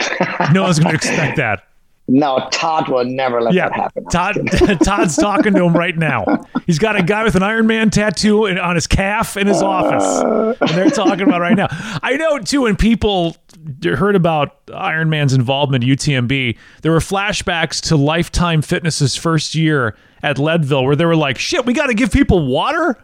[0.52, 1.64] no one's going to expect that.
[2.12, 4.04] No, Todd will never let yeah, that happen.
[4.06, 6.24] Todd, Todd's talking to him right now.
[6.66, 10.58] He's got a guy with an Ironman tattoo on his calf in his uh, office,
[10.60, 11.68] and they're talking about right now.
[12.02, 12.62] I know too.
[12.62, 13.36] When people
[13.84, 20.36] heard about Ironman's involvement at UTMB, there were flashbacks to Lifetime Fitness's first year at
[20.36, 22.98] Leadville, where they were like, "Shit, we got to give people water."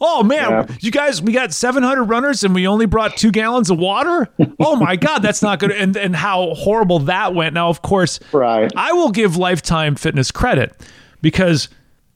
[0.00, 0.76] Oh man, yeah.
[0.80, 4.28] you guys, we got 700 runners and we only brought two gallons of water.
[4.58, 5.70] Oh my God, that's not good.
[5.70, 7.54] And and how horrible that went.
[7.54, 8.70] Now, of course, right.
[8.74, 10.74] I will give Lifetime Fitness credit
[11.20, 11.68] because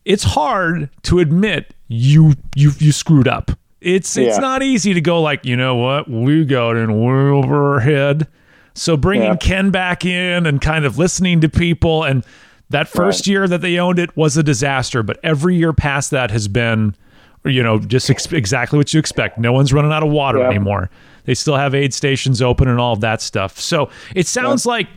[0.04, 3.50] it's hard to admit you you you screwed up.
[3.80, 4.40] It's it's yeah.
[4.40, 8.26] not easy to go like, you know what, we got in way over our head.
[8.74, 9.36] So bringing yeah.
[9.36, 12.24] Ken back in and kind of listening to people and
[12.70, 13.32] that first right.
[13.32, 16.94] year that they owned it was a disaster, but every year past that has been
[17.44, 19.38] you know, just ex- exactly what you expect.
[19.38, 20.48] No one's running out of water yeah.
[20.48, 20.90] anymore.
[21.24, 23.58] They still have aid stations open and all of that stuff.
[23.58, 24.72] So it sounds yeah.
[24.72, 24.88] like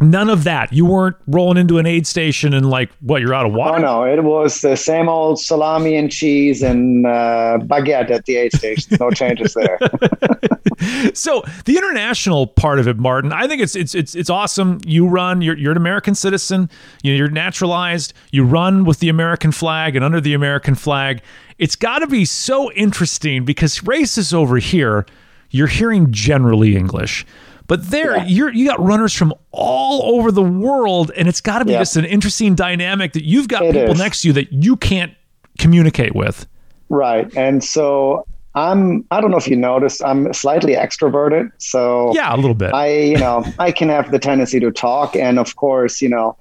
[0.00, 0.72] none of that.
[0.72, 3.78] You weren't rolling into an aid station and like, what, you're out of water?
[3.78, 4.04] Oh, no.
[4.04, 8.96] It was the same old salami and cheese and uh, baguette at the aid station.
[9.00, 9.78] No changes there.
[11.14, 14.78] so the international part of it, Martin, I think it's it's it's it's awesome.
[14.86, 16.70] You run, you're you're an American citizen,
[17.02, 21.22] you know, you're naturalized, you run with the American flag and under the American flag
[21.58, 25.06] it's got to be so interesting because races over here,
[25.50, 27.26] you're hearing generally English.
[27.66, 28.24] But there, yeah.
[28.24, 31.80] you're you got runners from all over the world, and it's got to be yeah.
[31.80, 33.98] just an interesting dynamic that you've got it people is.
[33.98, 35.12] next to you that you can't
[35.58, 36.46] communicate with.
[36.88, 39.04] Right, and so I'm.
[39.10, 41.50] I don't know if you noticed, I'm slightly extroverted.
[41.58, 42.72] So yeah, a little bit.
[42.72, 46.38] I, you know, I can have the tendency to talk, and of course, you know,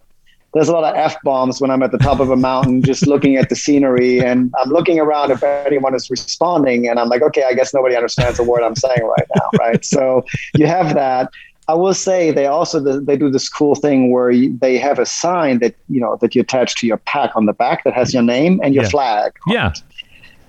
[0.53, 3.05] there's a lot of f bombs when I'm at the top of a mountain, just
[3.05, 7.21] looking at the scenery, and I'm looking around if anyone is responding, and I'm like,
[7.21, 9.86] okay, I guess nobody understands a word I'm saying right now, right?
[9.86, 11.29] So you have that.
[11.69, 15.05] I will say they also they do this cool thing where you, they have a
[15.05, 18.13] sign that you know that you attach to your pack on the back that has
[18.13, 18.89] your name and your yeah.
[18.89, 19.33] flag.
[19.47, 19.69] Yeah.
[19.69, 19.96] It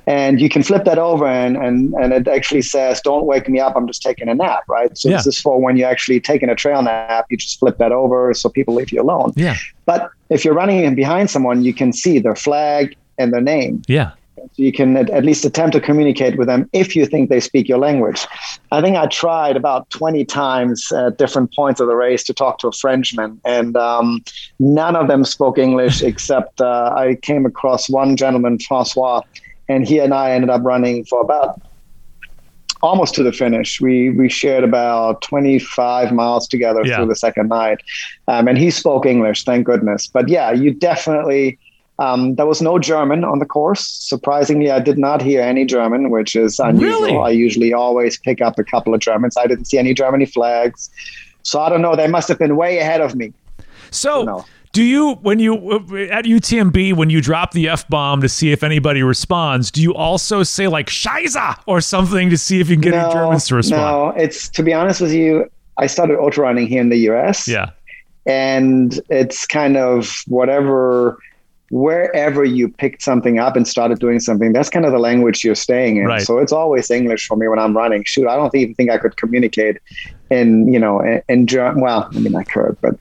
[0.08, 3.60] and you can flip that over and, and, and it actually says, don't wake me
[3.60, 3.76] up.
[3.76, 4.64] I'm just taking a nap.
[4.66, 4.96] Right.
[4.96, 5.18] So yeah.
[5.18, 8.32] this is for when you're actually taking a trail nap, you just flip that over
[8.32, 9.34] so people leave you alone.
[9.36, 9.56] Yeah.
[9.84, 13.82] But if you're running behind someone, you can see their flag and their name.
[13.86, 14.12] Yeah.
[14.36, 17.68] So you can at least attempt to communicate with them if you think they speak
[17.68, 18.26] your language.
[18.72, 22.58] I think I tried about 20 times at different points of the race to talk
[22.60, 24.22] to a Frenchman, and um,
[24.58, 29.20] none of them spoke English except uh, I came across one gentleman, Francois,
[29.68, 31.60] and he and I ended up running for about
[32.82, 33.80] almost to the finish.
[33.80, 36.96] We we shared about 25 miles together yeah.
[36.96, 37.78] through the second night,
[38.26, 40.06] um, and he spoke English, thank goodness.
[40.06, 41.58] But yeah, you definitely.
[42.00, 43.84] Um, there was no German on the course.
[43.84, 47.00] Surprisingly, I did not hear any German, which is unusual.
[47.02, 47.16] Really?
[47.16, 49.36] I usually always pick up a couple of Germans.
[49.36, 50.90] I didn't see any Germany flags,
[51.42, 51.96] so I don't know.
[51.96, 53.32] They must have been way ahead of me.
[53.90, 54.44] So.
[54.78, 55.56] Do you when you
[56.08, 59.72] at UTMB when you drop the f bomb to see if anybody responds?
[59.72, 63.06] Do you also say like "Scheiße" or something to see if you can get no,
[63.06, 63.82] any Germans to respond?
[63.82, 65.50] No, it's to be honest with you.
[65.78, 67.48] I started ultra running here in the U.S.
[67.48, 67.70] Yeah,
[68.24, 71.18] and it's kind of whatever
[71.70, 75.56] wherever you picked something up and started doing something, that's kind of the language you're
[75.56, 76.04] staying in.
[76.04, 76.22] Right.
[76.22, 78.04] So it's always English for me when I'm running.
[78.04, 79.78] Shoot, I don't even think I could communicate
[80.30, 81.82] in, you know, in, in German.
[81.82, 82.94] Well, I mean, I could, but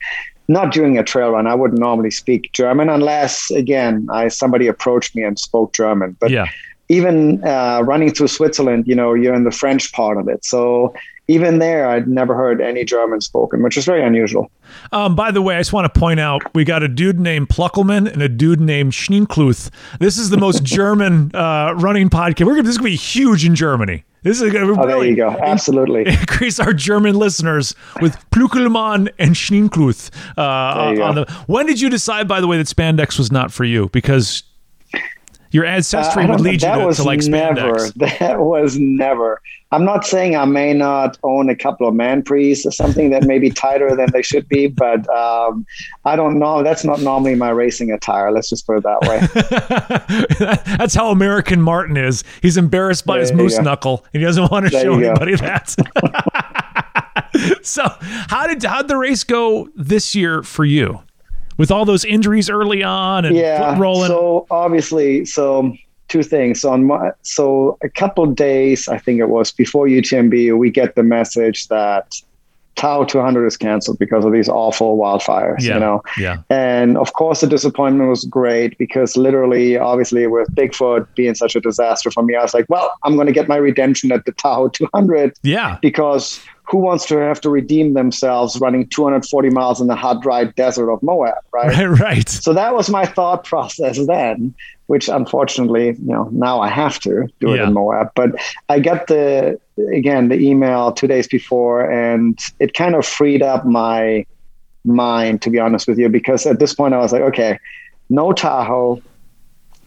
[0.48, 1.46] not during a trail run.
[1.46, 6.16] I wouldn't normally speak German unless, again, I somebody approached me and spoke German.
[6.18, 6.46] But yeah.
[6.88, 10.44] even uh, running through Switzerland, you know, you're in the French part of it.
[10.44, 10.94] So
[11.30, 14.50] even there, I'd never heard any German spoken, which is very unusual.
[14.92, 17.50] Um, by the way, I just want to point out we got a dude named
[17.50, 19.70] Pluckelman and a dude named Schneekloth.
[20.00, 22.46] This is the most German uh, running podcast.
[22.46, 24.04] We're gonna, this is going to be huge in Germany.
[24.22, 25.30] This is going to oh, there you go.
[25.30, 30.10] Absolutely increase our German listeners with Pluckelman and Schneekloth.
[30.36, 33.64] Uh, on the, when did you decide, by the way, that spandex was not for
[33.64, 33.88] you?
[33.90, 34.42] Because
[35.50, 37.96] your ancestry uh, would lead you to, to like spandex.
[37.96, 39.40] Never, that was never.
[39.70, 43.24] I'm not saying I may not own a couple of man prees or something that
[43.24, 45.66] may be tighter than they should be, but um,
[46.06, 46.62] I don't know.
[46.62, 48.32] That's not normally my racing attire.
[48.32, 50.76] Let's just put it that way.
[50.78, 52.24] That's how American Martin is.
[52.40, 53.64] He's embarrassed by there his moose go.
[53.64, 55.76] knuckle, and he doesn't want to there show anybody that.
[57.62, 61.02] so, how did how did the race go this year for you?
[61.58, 64.08] With all those injuries early on and yeah, foot rolling.
[64.08, 65.74] So obviously, so
[66.08, 66.62] two things.
[66.62, 70.94] So on my, so a couple days, I think it was before UTMB, we get
[70.94, 72.14] the message that
[72.76, 75.74] Tahoe 200 is canceled because of these awful wildfires, Yeah.
[75.74, 76.02] you know?
[76.16, 76.36] Yeah.
[76.48, 81.60] And of course, the disappointment was great because literally, obviously, with Bigfoot being such a
[81.60, 84.32] disaster for me, I was like, well, I'm going to get my redemption at the
[84.32, 85.78] Tahoe 200 Yeah.
[85.82, 90.44] because who wants to have to redeem themselves running 240 miles in the hot, dry
[90.44, 91.74] desert of Moab, right?
[91.88, 91.98] Right.
[92.00, 92.28] Right.
[92.28, 94.54] So that was my thought process then,
[94.86, 98.12] which unfortunately, you know, now I have to do it in Moab.
[98.14, 98.32] But
[98.68, 99.58] I get the
[99.92, 104.26] again the email two days before, and it kind of freed up my
[104.84, 107.58] mind, to be honest with you, because at this point I was like, okay,
[108.10, 109.02] no Tahoe,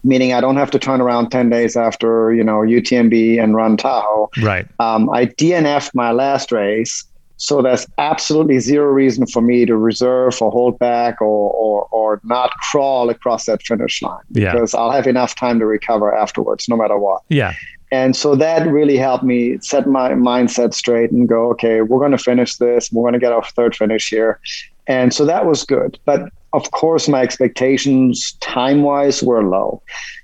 [0.04, 3.76] meaning I don't have to turn around 10 days after, you know, UTMB and run
[3.76, 4.30] Tahoe.
[4.42, 4.66] Right.
[4.78, 7.04] Um, I DNF'd my last race.
[7.36, 12.20] So there's absolutely zero reason for me to reserve or hold back or, or, or
[12.22, 14.52] not crawl across that finish line Yeah.
[14.52, 17.22] because I'll have enough time to recover afterwards, no matter what.
[17.30, 17.54] Yeah.
[17.92, 22.12] And so that really helped me set my mindset straight and go, okay, we're going
[22.12, 22.90] to finish this.
[22.90, 24.40] We're going to get our third finish here.
[24.86, 25.98] And so that was good.
[26.06, 29.82] But of course, my expectations time wise were low.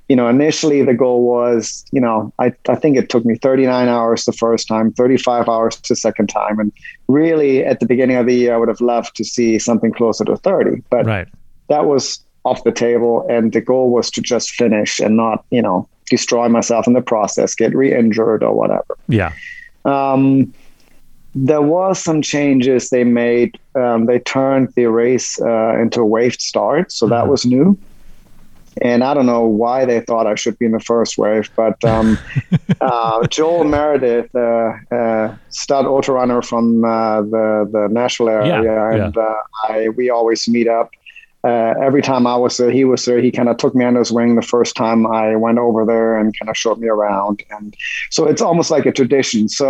[0.08, 3.88] You know, initially the goal was, you know, I, I think it took me 39
[3.88, 6.58] hours the first time, 35 hours the second time.
[6.58, 6.72] And
[7.06, 10.24] really at the beginning of the year, I would have loved to see something closer
[10.24, 10.82] to 30.
[10.88, 11.28] But Right.
[11.68, 15.62] that was off the table and the goal was to just finish and not you
[15.66, 19.32] know destroy myself in the process get re-injured or whatever Yeah.
[19.84, 20.52] um,
[21.34, 23.50] there was some changes they made
[23.82, 27.30] um, they turned the race uh, into a waved start so that Mhm.
[27.34, 27.78] was new
[28.80, 31.76] and I don't know why they thought I should be in the first wave, but
[31.84, 32.16] um,
[32.80, 38.92] uh, Joel Meredith, uh, uh, stud ultra runner from uh, the the Nashville area, Yeah,
[39.06, 39.34] and uh,
[39.68, 40.88] I we always meet up.
[41.48, 43.20] Uh, every time I was there, he was there.
[43.20, 46.16] He kind of took me under his wing the first time I went over there
[46.18, 47.42] and kind of showed me around.
[47.50, 47.74] And
[48.10, 49.48] so it's almost like a tradition.
[49.48, 49.68] So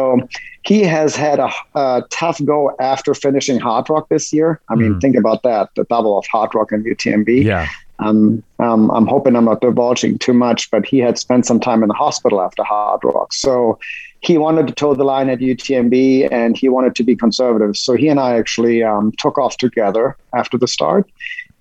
[0.64, 4.60] he has had a, a tough go after finishing Hardrock this year.
[4.68, 5.00] I mean, Mhm.
[5.00, 7.44] think about that the double of Hardrock and UTMB.
[7.44, 7.66] Yeah.
[8.00, 11.82] Um, um, I'm hoping I'm not divulging too much, but he had spent some time
[11.84, 13.32] in the hospital after Hardrock.
[13.32, 13.78] So
[14.20, 17.76] he wanted to toe the line at UTMB and he wanted to be conservative.
[17.76, 21.06] So he and I actually um, took off together after the start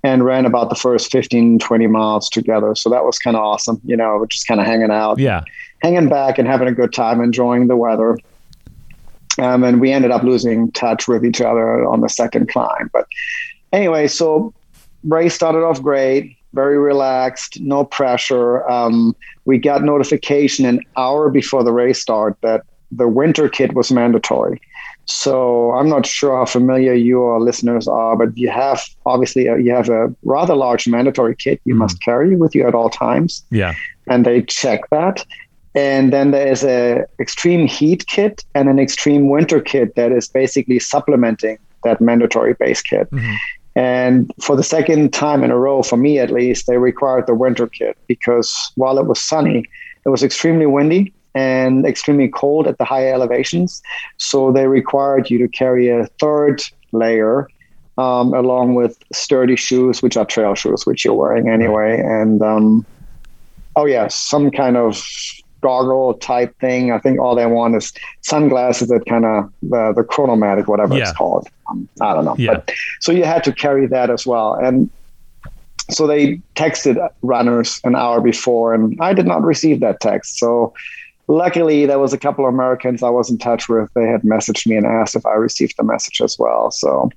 [0.04, 2.76] and ran about the first 15, 20 miles together.
[2.76, 3.82] So that was kind of awesome.
[3.84, 5.42] You know, just kind of hanging out, Yeah.
[5.82, 8.18] hanging back and having a good time, enjoying the weather.
[9.40, 12.90] Um, and we ended up losing touch with each other on the second climb.
[12.92, 13.06] But
[13.72, 14.54] anyway, so
[15.04, 18.68] race started off great, very relaxed, no pressure.
[18.70, 23.92] Um, we got notification an hour before the race start that the winter kit was
[23.92, 24.60] mandatory.
[25.08, 29.72] So I'm not sure how familiar your listeners are, but you have obviously uh, you
[29.74, 31.78] have a rather large mandatory kit you Mhm.
[31.80, 33.74] must carry with you at all times Yeah.
[34.08, 35.26] and they check that.
[35.76, 40.28] And then there is a extreme heat kit and an extreme winter kit that is
[40.28, 43.08] basically supplementing that mandatory base kit.
[43.12, 43.36] Mhm.
[43.76, 47.36] And for the second time in a row, for me at least, they required the
[47.36, 49.64] winter kit because while it was sunny,
[50.06, 53.82] it was extremely windy and extremely cold at the higher elevations.
[54.18, 57.48] So they required you to carry a third layer
[57.98, 62.00] um, along with sturdy shoes, which are trail shoes, which you're wearing anyway.
[62.00, 62.86] And um,
[63.76, 65.04] oh, yeah, some kind of
[65.62, 66.92] goggle type thing.
[66.92, 71.04] I think all they want is sunglasses that kind of the, the chronomatic, whatever Yeah.
[71.10, 71.48] it's called.
[71.70, 72.36] Um, I don't know.
[72.38, 72.56] Yeah.
[72.56, 72.72] But,
[73.02, 74.54] so you had to carry that as well.
[74.54, 74.90] And
[75.90, 80.38] so they texted runners an hour before, and I did not receive that text.
[80.38, 80.74] So
[81.28, 83.90] luckily, there was a couple of Americans I was in touch with.
[83.94, 86.72] They had messaged me and asked if I received the message as well.
[86.72, 87.10] So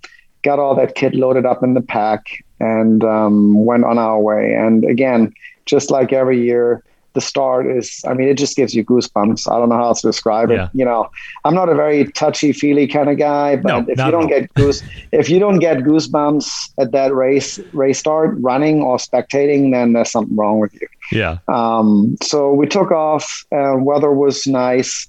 [0.43, 4.55] got all that kit loaded up in the pack and um, went on our way.
[4.55, 5.33] And again,
[5.67, 6.83] just like every year,
[7.15, 9.51] the start is, I mean, it just gives you goosebumps.
[9.51, 10.65] I don't know how else to describe Yeah.
[10.65, 10.71] it.
[10.75, 11.11] You know,
[11.45, 14.53] I'm not a very touchy feely kind of guy, but No, if you don't get
[14.55, 19.93] goose, if you don't get goosebumps at that race, race start running or spectating, then
[19.93, 20.87] there's something wrong with you.
[21.13, 21.39] Yeah.
[21.49, 23.45] Um, so we took off.
[23.51, 25.09] Uh, weather was nice.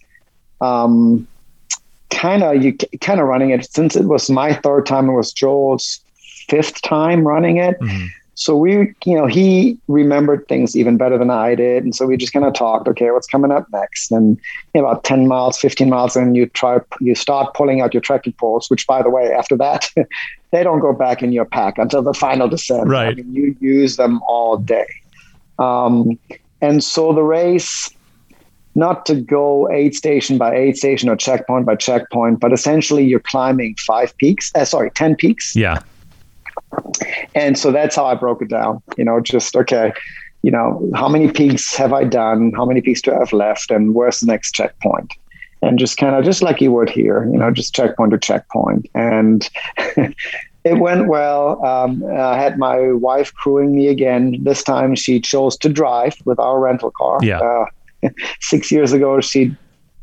[0.60, 1.28] Um,
[2.10, 5.10] kind of you kind of running it since it was my third time.
[5.10, 6.02] It was Joel's
[6.50, 7.80] fifth time running it.
[7.80, 8.08] Mhm.
[8.36, 12.18] So we, you know, he remembered things even better than I did, and so we
[12.18, 12.88] just kind of talked.
[12.88, 14.12] Okay, what's coming up next?
[14.12, 14.40] And
[14.74, 18.02] you know, about ten miles, fifteen miles, and you try, you start pulling out your
[18.02, 18.70] trekking poles.
[18.70, 19.90] Which, by the way, after that,
[20.52, 22.88] they don't go back in your pack until the final descent.
[22.88, 23.10] Right.
[23.10, 24.88] I mean, you use them all day.
[25.60, 26.18] Um,
[26.62, 27.90] and so the race,
[28.76, 33.20] not to go aid station by aid station or checkpoint by checkpoint, but essentially you're
[33.20, 34.52] climbing five peaks.
[34.56, 35.56] Uh, sorry, ten peaks.
[35.56, 35.82] Yeah.
[37.36, 38.82] And so that's how I broke it down.
[38.98, 39.94] You know, just okay,
[40.42, 42.52] you know, how many peaks have I done?
[42.56, 43.72] How many peaks do I have left?
[43.72, 45.14] And where's the next checkpoint?
[45.62, 48.90] and just kind of just like you would here, you know, just checkpoint to checkpoint.
[48.96, 51.64] And it went well.
[51.64, 54.38] Um, I had my wife crewing me again.
[54.44, 57.20] This time she chose to drive with our rental car.
[57.22, 57.40] Yeah.
[57.40, 58.10] Uh,
[58.40, 59.56] six years ago, she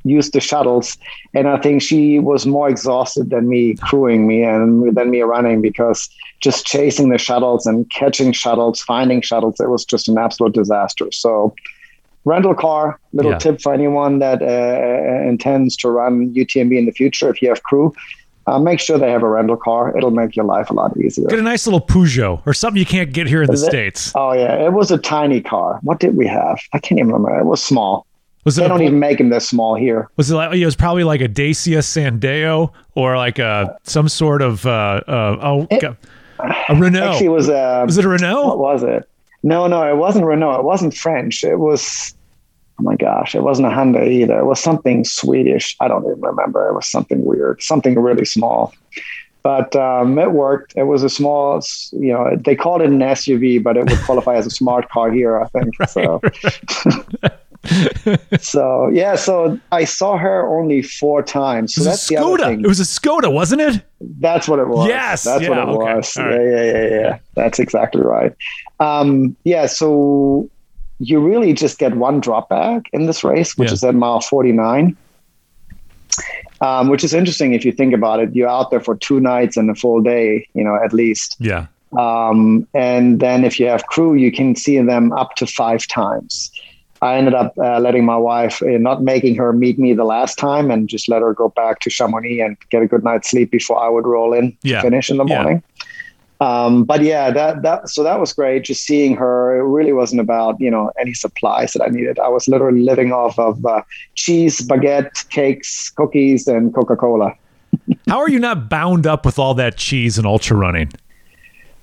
[0.09, 0.97] used the shuttles,
[1.35, 5.61] and I think she was more exhausted than me crewing me and than me running
[5.61, 6.09] because
[6.41, 11.11] just chasing the shuttles and catching shuttles, finding shuttles, it was just an absolute disaster.
[11.13, 11.55] So
[12.25, 13.39] rental car little yeah.
[13.39, 17.63] tip for anyone that uh, intends to run utmb in the future if you have
[17.63, 17.95] crew
[18.49, 19.97] uh, make sure they have a rental car.
[19.97, 21.29] It'll make your life a lot easier.
[21.29, 24.13] Get a nice little peugeot or something you can't get here in the it, states.
[24.15, 24.65] Oh yeah.
[24.65, 25.81] It was a tiny car.
[25.83, 26.59] What did we have?
[26.73, 27.39] I can't even remember.
[27.39, 28.07] It was small
[28.45, 30.11] was it they don't even make them this small here.
[30.17, 34.43] Was it like it was probably like a Dacia Sandero or like a some sort
[34.43, 37.13] of uh, uh oh it, a Renault?
[37.13, 38.47] Actually, it was a was it a Renault?
[38.47, 39.09] What was it?
[39.43, 40.61] No, no, it wasn't Renault.
[40.61, 41.45] It wasn't French.
[41.45, 42.15] It was
[42.79, 44.39] oh my gosh, it wasn't a Hyundai either.
[44.39, 45.77] It was something Swedish.
[45.81, 46.69] I don't even remember.
[46.69, 48.73] It was something weird, something really small.
[49.43, 50.75] But um, it worked.
[50.77, 51.63] It was a small,
[51.93, 55.11] you know, they called it an SUV, but it would qualify as a smart car
[55.11, 55.75] here, I think.
[55.79, 55.91] Right.
[55.91, 56.21] So.
[58.41, 61.75] so yeah, so I saw her only four times.
[61.75, 62.61] So that's the other thing.
[62.61, 63.83] It was a Skoda, wasn't it?
[64.21, 64.89] That's what it was.
[64.89, 65.95] Yes, that's yeah, what it okay.
[65.95, 66.17] was.
[66.17, 67.19] Yeah, yeah, yeah, yeah.
[67.35, 68.35] That's exactly right.
[68.81, 70.49] Um, yeah, so
[70.99, 73.75] you really just get one drop back in this race, which yeah.
[73.75, 74.97] is at mile 49.
[76.61, 78.35] Um, which is interesting if you think about it.
[78.35, 81.37] You're out there for two nights and a full day, you know, at least.
[81.39, 81.67] Yeah.
[81.97, 86.51] Um, and then if you have crew, you can see them up to five times.
[87.03, 90.37] I ended up uh, letting my wife, uh, not making her meet me the last
[90.37, 93.51] time, and just let her go back to Chamonix and get a good night's sleep
[93.51, 94.83] before I would roll in yeah.
[94.83, 95.63] finish in the morning.
[95.77, 95.85] Yeah.
[96.41, 98.65] Um, but yeah, that that so that was great.
[98.65, 102.19] Just seeing her, it really wasn't about you know any supplies that I needed.
[102.19, 103.83] I was literally living off of uh,
[104.15, 107.35] cheese, baguette, cakes, cookies, and Coca Cola.
[108.07, 110.93] How are you not bound up with all that cheese and ultra running?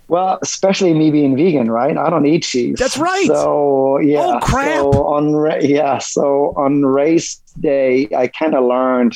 [0.08, 1.98] Well, especially me being vegan, right?
[1.98, 2.78] I don't eat cheese.
[2.78, 3.26] That's right.
[3.28, 4.20] So yeah.
[4.20, 4.78] Oh crap!
[4.78, 9.16] So on yeah, so on race day, I kind of learned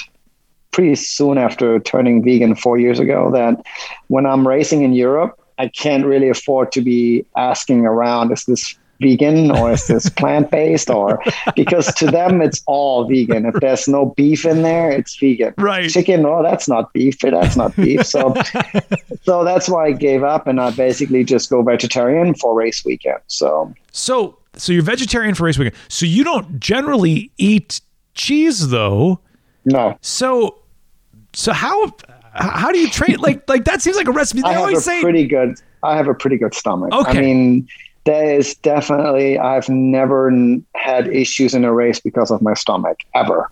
[0.72, 3.64] pretty soon after turning vegan four years ago that
[4.08, 8.79] when I'm racing in Europe, I can't really afford to be asking around, is this
[9.00, 11.22] vegan or is this plant based or
[11.56, 13.46] because to them it's all vegan.
[13.46, 15.54] If there's no beef in there, it's vegan.
[15.58, 15.90] Right.
[15.90, 17.20] Chicken, oh, that's not beef.
[17.20, 18.06] That's not beef.
[18.06, 18.34] So
[19.24, 23.20] so that's why I gave up and I basically just go vegetarian for race weekend.
[23.28, 25.76] So So so you're vegetarian for race weekend.
[25.88, 27.82] So you don't generally eat
[28.14, 29.20] cheese though.
[29.66, 29.98] No.
[30.02, 30.58] So
[31.34, 31.94] so how
[32.34, 34.42] how do you train like like that seems like a recipe.
[34.42, 36.94] They I have a say pretty good I have a pretty good stomach.
[36.94, 37.18] Okay.
[37.18, 37.68] I mean
[38.10, 40.32] there is definitely I've never
[40.74, 43.52] had issues in a race because of my stomach ever.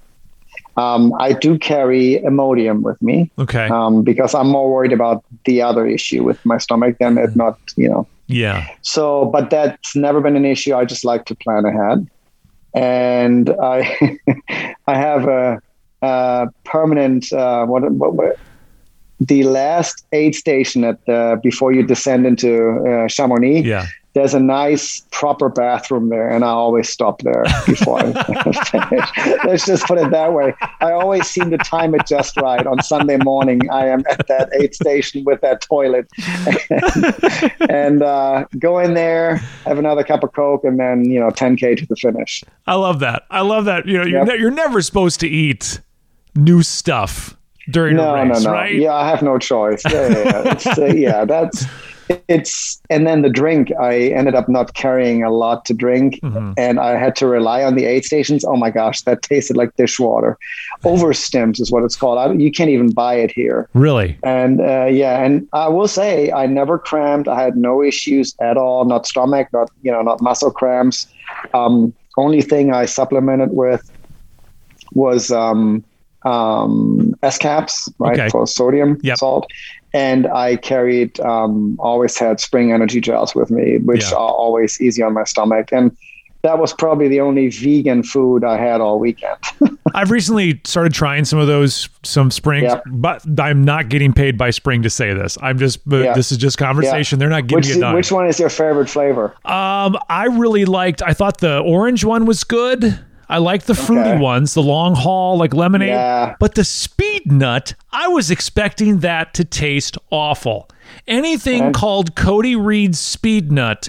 [0.77, 3.29] Um, I do carry Imodium with me.
[3.37, 3.67] Okay.
[3.67, 7.59] Um, because I'm more worried about the other issue with my stomach than it not,
[7.75, 8.07] you know.
[8.25, 8.67] Yeah.
[8.81, 10.75] So, but that's never been an issue.
[10.75, 12.07] I just like to plan ahead,
[12.73, 14.17] and I,
[14.87, 15.61] I have a,
[16.01, 18.39] a permanent uh, what, what, what
[19.19, 22.51] the last aid station at the, before you descend into
[22.87, 23.61] uh, Chamonix.
[23.61, 23.87] Yeah
[24.17, 28.11] there's a nice proper bathroom there and i always stop there before i
[28.65, 29.09] finish
[29.45, 32.81] let's just put it that way i always seem to time it just right on
[32.81, 36.07] sunday morning i am at that aid station with that toilet
[36.69, 41.29] and, and uh, go in there have another cup of coke and then you know
[41.29, 44.27] 10k to the finish i love that i love that you know you're, yep.
[44.27, 45.79] ne- you're never supposed to eat
[46.35, 47.35] new stuff
[47.69, 48.51] during no, race, no, no.
[48.53, 48.73] right?
[48.73, 49.83] Yeah, I have no choice.
[49.83, 50.73] Yeah, yeah, yeah.
[50.77, 51.65] uh, yeah that's
[52.27, 56.53] it's and then the drink i ended up not carrying a lot to drink mm-hmm.
[56.57, 58.45] and i had to rely on the aid stations.
[58.45, 60.37] Oh my gosh that tasted like dishwater.
[60.83, 62.17] Overstims is what it's called.
[62.17, 63.69] I, you can't even buy it here.
[63.73, 64.17] Really?
[64.23, 67.27] And uh, yeah and i will say i never crammed.
[67.27, 71.07] I had no issues at all not stomach not you know not muscle cramps.
[71.53, 73.91] Um, only thing i supplemented with
[74.93, 75.83] was um,
[76.25, 78.29] um, S caps, right, okay.
[78.29, 79.17] for sodium yep.
[79.17, 79.49] salt
[79.93, 84.17] and I carried um, always had spring energy gels with me, which yeah.
[84.17, 85.71] are always easy on my stomach.
[85.71, 85.95] And
[86.43, 89.37] that was probably the only vegan food I had all weekend.
[89.93, 92.83] I've recently started trying some of those, some springs, yep.
[92.85, 95.37] but I'm not getting paid by Spring to say this.
[95.41, 96.15] I'm just, yep.
[96.15, 97.17] this is just conversation.
[97.17, 97.19] Yep.
[97.19, 97.95] They're not giving which, it.
[97.95, 99.35] Which one is your favorite flavor?
[99.45, 101.01] Um, I really liked.
[101.01, 102.99] I thought the orange one was good.
[103.29, 104.19] I like the fruity okay.
[104.19, 105.89] ones, the long haul, like lemonade.
[105.89, 106.35] Yeah.
[106.39, 110.69] But the speed nut, I was expecting that to taste awful.
[111.07, 113.87] Anything and- called Cody Reed's speed nut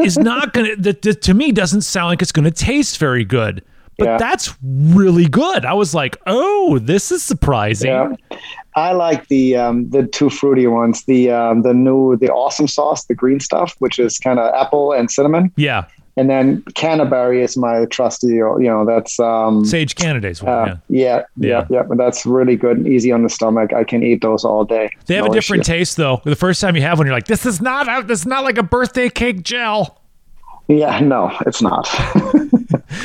[0.00, 3.62] is not going to, to me, doesn't sound like it's going to taste very good.
[3.96, 4.18] but Yeah.
[4.18, 5.64] that's really good.
[5.64, 7.88] I was like, oh, this is surprising.
[7.90, 8.12] Yeah.
[8.76, 11.04] I like the um, the two fruity ones.
[11.06, 14.92] The um, the new the awesome sauce, the green stuff, which is kind of apple
[14.92, 15.86] and cinnamon, Yeah.
[16.18, 18.26] And then Canaberry is my trusty.
[18.28, 20.52] You know, that's um, Sage Canaday's one.
[20.52, 21.22] uh, yeah.
[21.36, 21.82] yeah, Yeah.
[21.88, 21.94] yeah.
[21.96, 23.72] That's really good and easy on the stomach.
[23.72, 24.90] I can eat those all day.
[25.06, 25.72] They have No a different issue.
[25.74, 26.20] taste though.
[26.24, 28.58] The first time you have one, you're like, this is not this is not like
[28.58, 30.00] a birthday cake gel.
[30.66, 31.88] Yeah, no, it's not.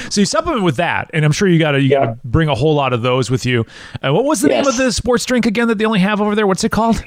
[0.09, 2.05] So you supplement with that, and I'm sure you gotta you Yeah.
[2.05, 3.66] gotta bring a whole lot of those with you.
[4.01, 6.36] Uh, what was the name of the sports drink again that they only have over
[6.36, 6.45] there?
[6.45, 7.03] What's it called?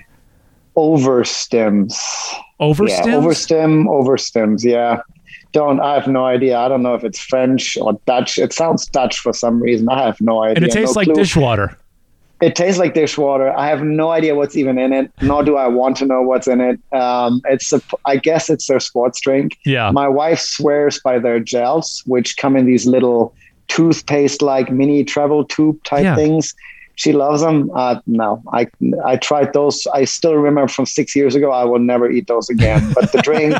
[0.76, 1.96] Overstims.
[2.61, 2.88] Overstim.
[3.07, 4.64] Yeah, overstim, overstims.
[4.64, 5.00] Yeah.
[5.57, 6.59] Don't I have no idea.
[6.59, 8.36] I don't know if it's French or Dutch.
[8.38, 9.88] It sounds Dutch for some reason.
[9.88, 10.57] I have no idea.
[10.57, 11.14] and it tastes No like clue.
[11.14, 11.74] dishwater.
[12.42, 13.50] It tastes like dishwater.
[13.57, 16.46] I have no idea what's even in it, nor do I want to know what's
[16.46, 16.78] in it.
[16.92, 19.57] Um, it's a, I guess it's their sports drink.
[19.64, 19.90] Yeah.
[19.92, 23.34] My wife swears by their gels, which come in these little
[23.68, 26.14] toothpaste-like mini travel tube type Yeah.
[26.16, 26.54] things.
[26.97, 27.70] She loves them.
[27.74, 28.68] Uh, no, I
[29.05, 29.86] I tried those.
[29.92, 31.53] I still remember from six years ago.
[31.53, 32.82] I will never eat those again.
[32.97, 33.55] But the drink,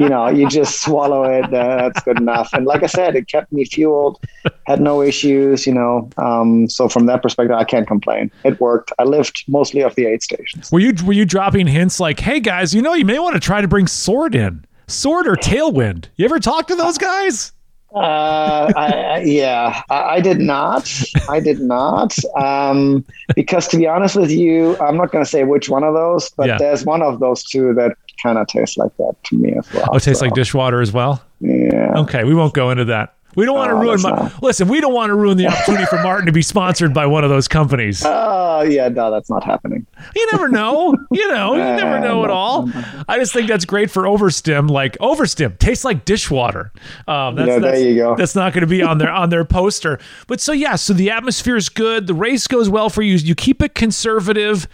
[0.00, 1.44] you know, you just swallow it.
[1.44, 2.48] Uh, that's good enough.
[2.54, 4.18] And like I said, it kept me fueled.
[4.66, 5.66] Had no issues.
[5.66, 8.30] You know, um, so from that perspective, I can't complain.
[8.44, 8.92] It worked.
[8.98, 10.72] I lived mostly off the aid stations.
[10.72, 13.40] Were you were you dropping hints like, "Hey guys, you know, you may want to
[13.40, 16.06] try to bring Sword in, Sword or Tailwind"?
[16.16, 17.52] You ever talk to those guys?
[17.94, 20.90] Uh, I, I, yeah, I, I did not.
[21.28, 22.14] I did not.
[22.36, 25.94] Um, because to be honest with you, I'm not going to say which one of
[25.94, 26.58] those, but Yeah.
[26.58, 29.88] there's one of those two that kind of tastes like that to me as well.
[29.92, 31.22] Oh, it tastes So, like dishwater as well.
[31.40, 31.92] Yeah.
[31.96, 33.14] Okay, we won't go into that.
[33.36, 34.00] We don't want to Oh, ruin.
[34.02, 36.92] My, not- listen, we don't want to ruin the opportunity for Martin to be sponsored
[36.94, 38.02] by one of those companies.
[38.04, 39.86] Oh, yeah, no, that's not happening.
[40.16, 40.94] You never know.
[41.12, 42.68] You know, you never know at all.
[43.08, 44.68] I just think that's great for Overstim.
[44.70, 46.72] Like Overstim tastes like dishwater.
[47.06, 48.16] Um, that's, Yeah, there that's, you go.
[48.16, 49.98] That's not going to be on their on their poster.
[50.26, 52.06] But so yeah, so the atmosphere is good.
[52.06, 53.14] The race goes well for you.
[53.16, 54.66] You keep it conservative.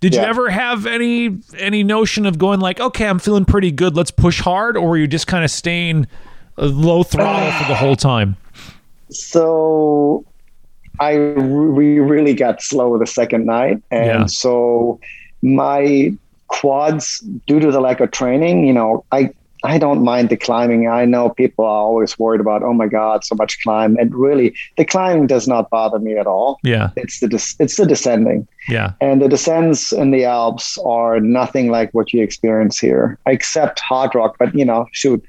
[0.00, 3.96] Did you ever have any any notion of going like, okay, I'm feeling pretty good.
[3.96, 6.08] Let's push hard, or were you just kind of staying uh,
[6.56, 7.76] low throttle for the ah.
[7.76, 8.36] whole time?
[9.10, 10.24] So
[11.00, 14.26] I we really got slow the second night, and Yeah.
[14.26, 14.98] so
[15.42, 16.12] my
[16.48, 19.30] quads, due to the lack of training, you know, I
[19.66, 20.88] I don't mind the climbing.
[20.88, 24.54] I know people are always worried about, oh my god, so much climb, and really,
[24.76, 26.58] the climbing does not bother me at all.
[26.62, 28.46] Yeah, It's the des- it's the descending.
[28.68, 33.80] yeah, And the descents in the Alps are nothing like what you experience here, except
[33.80, 34.34] Hardrock.
[34.38, 35.22] But you know, shoot,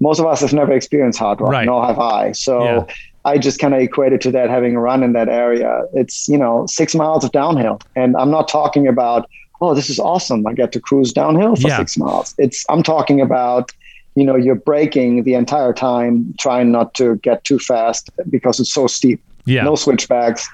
[0.00, 1.66] most of us have never experienced Hardrock, Right.
[1.66, 2.32] nor have I.
[2.32, 2.84] So Yeah.
[3.24, 5.82] I just kind of equated to that having run in that area.
[5.94, 9.28] It's you know six miles of downhill, and I'm not talking about
[9.60, 10.46] oh this is awesome.
[10.46, 11.78] I get to cruise downhill for Yeah.
[11.78, 12.34] six miles.
[12.38, 13.72] It's I'm talking about
[14.14, 18.72] you know you're braking the entire time, trying not to get too fast because it's
[18.72, 19.62] so steep yeah.
[19.62, 20.48] no switchbacks,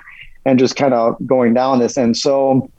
[0.44, 1.96] and just kind of going down this.
[1.96, 2.70] And so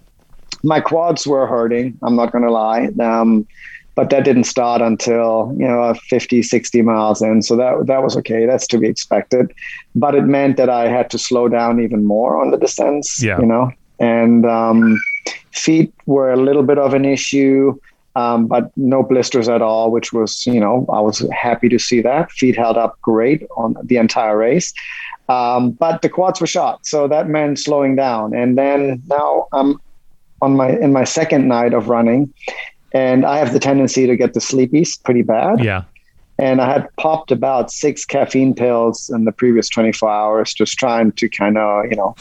[0.63, 1.97] my quads were hurting.
[2.03, 2.89] I'm not going to lie.
[3.01, 3.47] Um,
[3.95, 8.17] but that didn't start until you know 50 60 miles in so that that was
[8.17, 9.51] okay that's to be expected
[9.93, 13.39] but it meant that i had to slow down even more on the descents Yeah.
[13.39, 14.99] you know and um,
[15.51, 17.77] feet were a little bit of an issue
[18.15, 22.01] um, but no blisters at all which was you know i was happy to see
[22.01, 22.31] that.
[22.31, 24.73] Feet held up great on the entire race.
[25.29, 28.33] Um, but the quads were shot so that meant slowing down.
[28.35, 29.79] And then now i'm
[30.41, 32.31] on my in my second night of running
[32.93, 35.63] and i have the tendency to get the sleepies pretty bad.
[35.63, 35.83] Yeah.
[36.37, 41.11] and i had popped about six caffeine pills in the previous 24 hours just trying
[41.13, 42.15] to kind of you know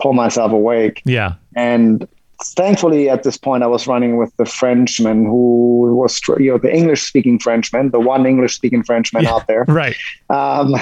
[0.00, 1.02] pull myself awake.
[1.04, 1.34] Yeah.
[1.56, 2.06] and
[2.42, 6.74] thankfully at this point i was running with the frenchman who was you know the
[6.74, 9.32] english speaking frenchman the one english speaking frenchman Yeah.
[9.34, 9.96] out there Right.
[10.30, 10.74] um,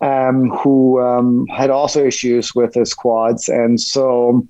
[0.00, 4.46] um, who um, had also issues with his quads, and so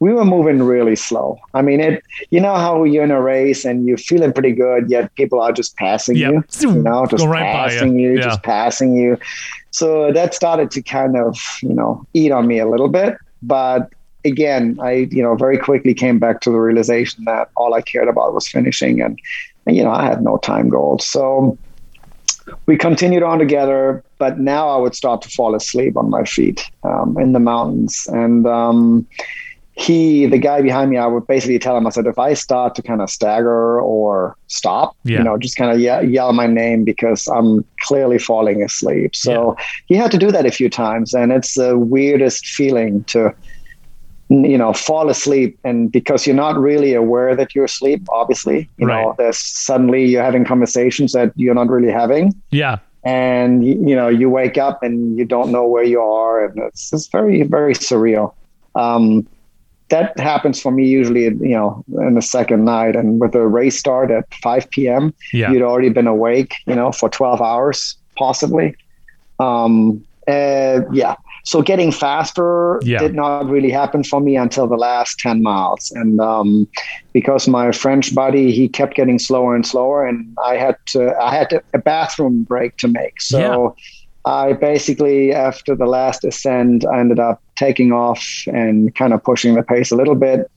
[0.00, 1.36] we were moving really slow.
[1.52, 2.02] I mean, it.
[2.30, 5.52] You know how you're in a race and you're feeling pretty good, yet people are
[5.52, 6.30] just passing Yeah.
[6.30, 6.44] you.
[6.60, 8.22] You know, just right passing you, Yeah.
[8.22, 9.18] just passing you.
[9.72, 13.16] So that started to kind of, you know, eat on me a little bit.
[13.42, 13.92] But
[14.24, 18.08] again, I, you know, very quickly came back to the realization that all I cared
[18.08, 19.18] about was finishing, and,
[19.66, 21.06] and you know, I had no time goals.
[21.06, 21.58] So
[22.66, 26.64] we continued on together, but now I would start to fall asleep on my feet
[26.82, 28.06] um, in the mountains.
[28.08, 29.06] And um,
[29.72, 32.74] he, the guy behind me, I would basically tell him, I said, if I start
[32.76, 35.18] to kind of stagger or stop, Yeah.
[35.18, 39.14] you know, just kind of ye- yell my name because I'm clearly falling asleep.
[39.14, 39.56] So
[39.86, 41.14] he had to do that a few times.
[41.14, 43.32] And it's the weirdest feeling to,
[44.28, 48.86] you know, fall asleep and because you're not really aware that you're asleep, obviously, you
[48.86, 52.78] know, there's suddenly you're having conversations that you're not really having Yeah.
[53.04, 56.92] and you know you wake up and you don't know where you are, and it's
[56.92, 58.34] it's very very surreal.
[58.74, 59.26] Um,
[59.88, 62.94] that happens for me usually, you know, in the second night.
[62.94, 65.50] And with a race start at 5 p.m., yeah.
[65.50, 68.76] you'd already been awake, you know, for 12 hours, possibly.
[69.40, 71.16] Um, uh, yeah.
[71.48, 72.98] So getting faster yeah.
[72.98, 75.90] did not really happen for me until the last 10 miles.
[75.92, 76.68] And um,
[77.14, 81.34] because my French buddy, he kept getting slower and slower, and I had to, I
[81.34, 83.22] had a bathroom break to make.
[83.22, 83.38] So.
[83.38, 83.82] Yeah
[84.24, 89.54] I basically, after the last ascent, I ended up taking off and kind of pushing
[89.54, 90.50] the pace a little bit,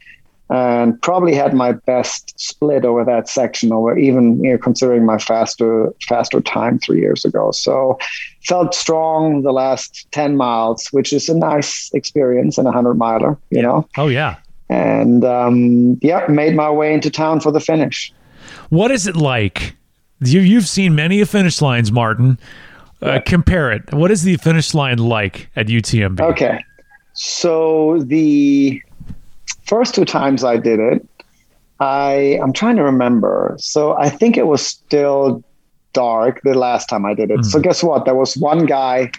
[0.52, 5.18] and probably had my best split over that section, over even you know, considering my
[5.18, 7.52] faster faster time three years ago.
[7.52, 7.97] So
[8.43, 13.38] felt strong the last ten miles, which is a nice experience in a hundred miler.
[13.49, 13.88] You know.
[13.97, 14.38] Oh yeah.
[14.70, 18.14] And um, yeah, made my way into town for the finish.
[18.70, 19.76] What is it like?
[20.22, 22.38] You, you've seen many finish lines, Martin.
[23.02, 23.91] Uh, compare it.
[23.91, 26.22] What is the finish line like at UTMB?
[26.22, 26.64] Okay.
[27.14, 28.82] So the
[29.72, 31.07] first two times I did it,
[31.80, 33.55] I I'm trying to remember.
[33.57, 35.43] So I think it was still
[35.93, 37.39] dark the last time I did it.
[37.39, 37.45] Mm.
[37.45, 38.03] So guess what?
[38.03, 39.11] There was one guy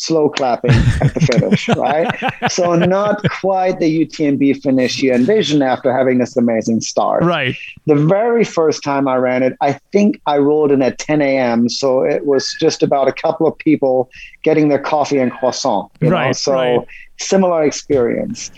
[0.00, 2.08] slow clapping at the finish, right?
[2.50, 7.22] So not quite the UTMB finish you envision after having this amazing start.
[7.22, 7.54] Right.
[7.84, 11.68] The very first time I ran it, I think I rolled in at 10 a.m.
[11.68, 14.08] So it was just about a couple of people
[14.42, 15.92] getting their coffee and croissant.
[16.00, 16.28] right.
[16.28, 16.32] Know?
[16.32, 16.86] So right.
[17.18, 18.50] similar experience.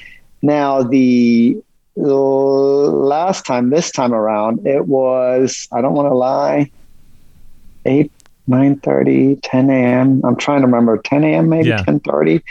[0.42, 1.60] Now the
[1.96, 6.70] last time, this time around, it was, I don't want to lie,
[7.84, 8.12] eight
[8.48, 11.84] 9.30 10 a.m i'm trying to remember 10 a.m maybe yeah.
[11.84, 12.42] 10.30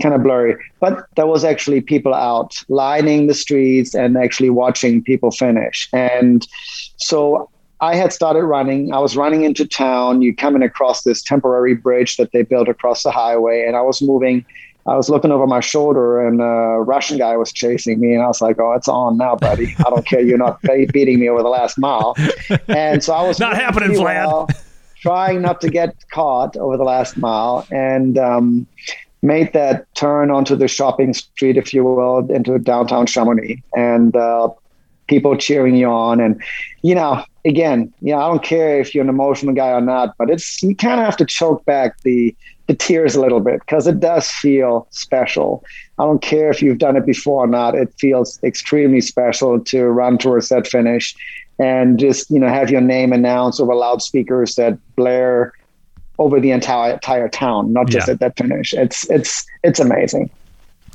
[0.00, 0.56] kind of blurry.
[0.80, 5.88] But there was actually people out lining the streets and actually watching people finish.
[5.92, 6.46] And
[6.96, 8.92] so i had started running.
[8.92, 10.22] I was running into town.
[10.22, 14.02] You coming across this temporary bridge that they built across the highway and i was
[14.02, 14.44] moving
[14.86, 18.26] I was looking over my shoulder and a Russian guy was chasing me and I
[18.26, 19.74] was like, oh, it's on now, buddy.
[19.78, 20.20] I don't care.
[20.20, 22.14] You're not beating me over the last mile.
[22.66, 24.26] And so I was not happening, Vlad.
[24.26, 24.48] Well
[25.00, 28.66] trying not to get caught over the last mile and um,
[29.22, 33.62] made that turn onto the shopping street, if you will, into downtown Chamonix.
[33.74, 34.50] And uh,
[35.06, 36.20] people cheering you on.
[36.20, 36.40] And,
[36.82, 40.14] you know, again, you know, I don't care if you're an emotional guy or not,
[40.18, 42.34] but it's, you kind of have to choke back the,
[42.70, 45.64] the tears a little bit because it does feel special.
[45.98, 47.74] I don't care if you've done it before or not.
[47.74, 51.16] It feels extremely special to run towards that finish
[51.58, 55.52] and just you know have your name announced over loudspeakers that blare
[56.20, 58.14] over the entire entire town, not just yeah.
[58.14, 58.72] at that finish.
[58.72, 60.30] It's it's it's amazing.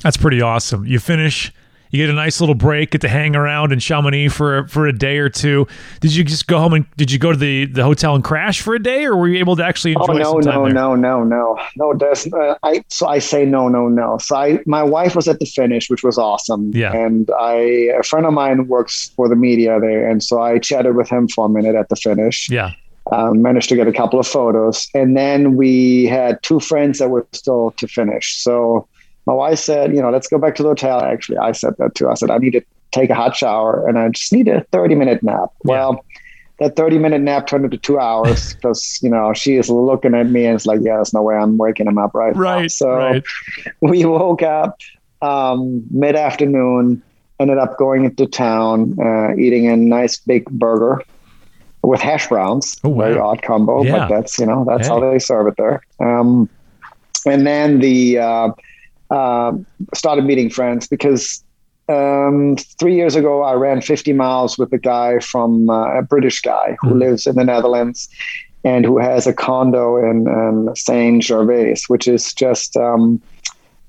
[0.01, 0.86] That's pretty awesome.
[0.86, 1.51] You finish
[1.95, 4.93] you get a nice little break, get to hang around in Chamonix for for a
[4.93, 5.67] day or two.
[6.01, 8.61] Did you just go home and did you go to the, the hotel and crash
[8.61, 10.05] for a day, or were you able to actually enjoy?
[10.09, 10.73] Oh no, no, there?
[10.73, 11.93] no, no, no, no.
[11.93, 14.17] There's, uh, I so I say no, no, no.
[14.17, 16.71] So I my wife was at the finish, which was awesome.
[16.73, 17.53] Yeah, and I
[17.99, 21.27] a friend of mine works for the media there, and so I chatted with him
[21.27, 22.49] for a minute at the finish.
[22.49, 22.73] Yeah.
[23.11, 27.09] Um, managed to get a couple of photos, and then we had two friends that
[27.09, 28.41] were still to finish.
[28.41, 28.87] So
[29.26, 31.01] my wife said, you know, let's go back to the hotel.
[31.01, 32.09] Actually, I said that too.
[32.09, 32.61] I said, I need to
[32.91, 35.49] take a hot shower and I just need a 30 minute nap.
[35.65, 35.71] Yeah.
[35.71, 36.05] Well,
[36.59, 40.30] that 30 minute nap turned into two hours because, you know, she is looking at
[40.30, 42.67] me and it's like, yeah, there's no way I'm waking him up right, right now.
[42.67, 43.23] So right.
[43.82, 44.80] we woke up
[45.21, 47.01] um, mid afternoon,
[47.39, 51.01] ended up going into town, uh, eating a nice big burger
[51.82, 52.78] with hash browns.
[52.84, 53.05] Oh, wow.
[53.05, 53.97] Very odd combo, yeah.
[53.97, 54.93] but that's, you know, that's hey.
[54.93, 55.82] how they serve it there.
[55.99, 56.49] Um,
[57.26, 58.49] and then the, uh,
[59.11, 61.43] um, started meeting friends because
[61.87, 66.41] um, three years ago I ran 50 miles with a guy from uh, a British
[66.41, 66.99] guy who mm.
[66.99, 68.09] lives in the Netherlands
[68.63, 73.21] and who has a condo in, in Saint Gervais, which is just um,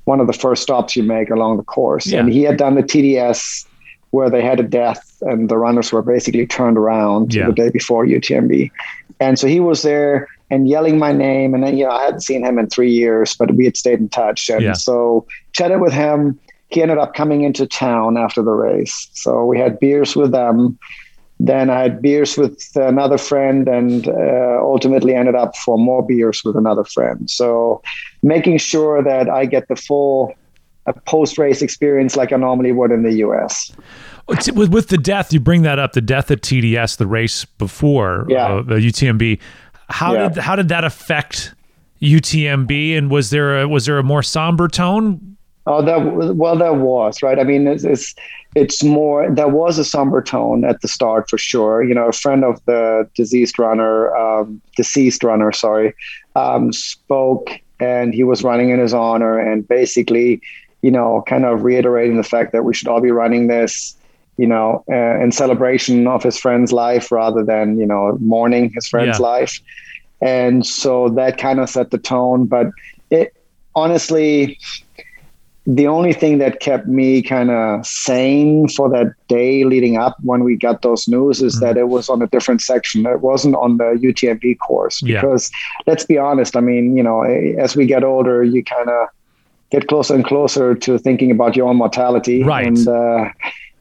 [0.05, 2.07] one of the first stops you make along the course.
[2.07, 2.21] Yeah.
[2.21, 3.67] And he had done the TDS
[4.11, 7.47] where they had a death and the runners were basically turned around yeah.
[7.47, 8.71] the day before UTMB.
[9.19, 11.55] And so he was there and yelling my name.
[11.55, 13.99] And then, you know, I hadn't seen him in three years, but we had stayed
[13.99, 14.49] in touch.
[14.49, 14.73] And yeah.
[14.73, 16.39] so chatted with him.
[16.69, 19.09] He ended up coming into town after the race.
[19.13, 20.79] So we had beers with them.
[21.39, 26.43] Then I had beers with another friend and uh, ultimately ended up for more beers
[26.45, 27.29] with another friend.
[27.31, 27.83] So
[28.23, 30.35] making sure that I get the full
[30.87, 33.71] uh, post race experience like I normally would in the US.
[34.29, 38.27] With, with the death, you bring that up, the death at TDS, the race before
[38.29, 38.47] yeah.
[38.47, 39.39] uh, the UTMB.
[39.89, 40.29] How yeah.
[40.29, 41.55] did how did that affect
[42.03, 42.97] UTMB?
[42.97, 45.37] And was there a was there a more somber tone?
[45.69, 47.39] Oh, that well, that was right.
[47.39, 48.15] I mean, it's, it's
[48.55, 49.29] it's more.
[49.31, 51.83] There was a somber tone at the start for sure.
[51.83, 55.95] You know, a friend of the deceased runner, um, deceased runner, sorry,
[56.37, 60.41] um, spoke and he was running in his honor and basically,
[60.83, 63.97] you know, kind of reiterating the fact that we should all be running this,
[64.37, 68.87] you know, uh, in celebration of his friend's life rather than, you know, mourning his
[68.87, 69.27] friend's yeah.
[69.27, 69.61] life.
[70.21, 72.47] And so that kind of set the tone.
[72.47, 72.69] But
[73.11, 73.35] it
[73.75, 74.59] honestly,
[75.67, 80.45] the only thing that kept me kind of sane for that day leading up when
[80.45, 81.65] we got those news is mm-hmm.
[81.65, 83.05] that it was on a different section.
[83.05, 85.83] It wasn't on the UTMB course because yeah.
[85.87, 86.57] let's be honest.
[86.57, 89.09] I mean, you know, as we get older, you kind of
[89.71, 92.45] get closer and closer to thinking about your own mortality.
[92.45, 92.67] Right.
[92.67, 93.31] And, uh,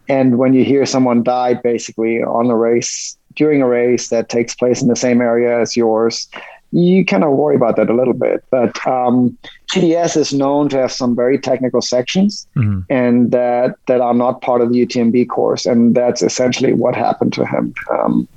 [0.07, 4.55] and when you hear someone died basically on a race during a race that takes
[4.55, 6.27] place in the same area as yours,
[6.71, 8.43] you kind of worry about that a little bit.
[8.49, 9.37] But um,
[9.73, 12.81] TDS is known to have some very technical sections mm-hmm.
[12.89, 17.33] and that that are not part of the UTMB course, and that's essentially what happened
[17.33, 17.73] to him.
[17.91, 18.27] Um,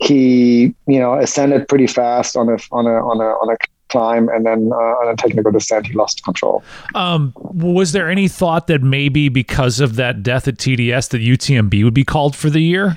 [0.00, 3.56] he, you know, ascended pretty fast on a on a on a on a
[3.88, 6.62] climb, and then uh, on a technical descent, he lost control.
[6.94, 11.84] Um, was there any thought that maybe because of that death at TDS, that UTMB
[11.84, 12.96] would be called for the year?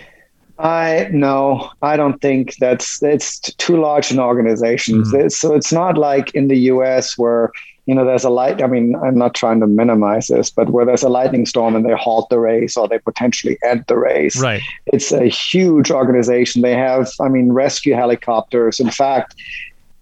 [0.61, 5.01] I no, I don't think that's it's too large an organization.
[5.01, 5.21] Mm-hmm.
[5.21, 7.17] It's, so it's not like in the U.S.
[7.17, 7.51] where
[7.87, 8.61] you know there's a light.
[8.61, 11.83] I mean, I'm not trying to minimize this, but where there's a lightning storm and
[11.83, 14.39] they halt the race or they potentially end the race.
[14.39, 14.61] Right.
[14.85, 16.61] It's a huge organization.
[16.61, 18.79] They have, I mean, rescue helicopters.
[18.79, 19.35] In fact.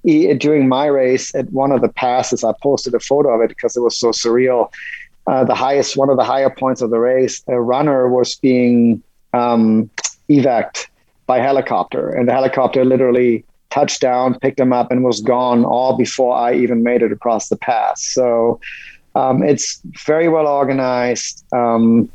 [0.04, 3.76] During my race at one of the passes, I posted a photo of it because
[3.76, 4.72] it was so surreal.
[5.28, 9.04] Uh, the highest, one of the higher points of the race, a runner was being
[9.34, 9.90] um,
[10.30, 10.88] evac
[11.28, 15.96] by helicopter, and the helicopter literally touched down, picked him up, and was gone all
[15.96, 18.04] before I even made it across the pass.
[18.04, 18.60] So
[19.16, 21.46] um, it's very well organized.
[21.54, 22.10] Um,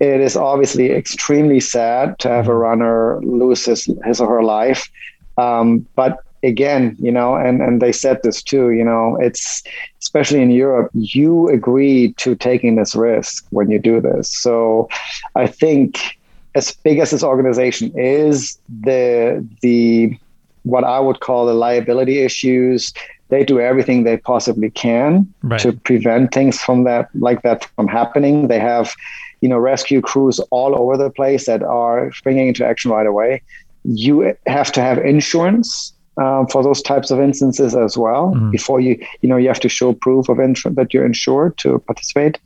[0.00, 4.90] it is obviously extremely sad to have a runner lose his, his or her life.
[5.38, 9.62] Um, but again, you know, and, and they said this too, you know, it's
[10.00, 14.30] especially in Europe, you agree to taking this risk when you do this.
[14.30, 14.88] So
[15.34, 16.18] I think
[16.54, 20.18] as big as this organization is, the the
[20.64, 22.92] what I would call the liability issues,
[23.28, 25.60] they do everything they possibly can right.
[25.60, 28.48] to prevent things from that like that from happening.
[28.48, 28.92] They have,
[29.40, 33.42] you know, rescue crews all over the place that are springing into action right away.
[33.84, 38.50] You have to have insurance um, for those types of instances as well mm-hmm.
[38.50, 41.78] before you you know you have to show proof of insurance that you're insured to
[41.80, 42.38] participate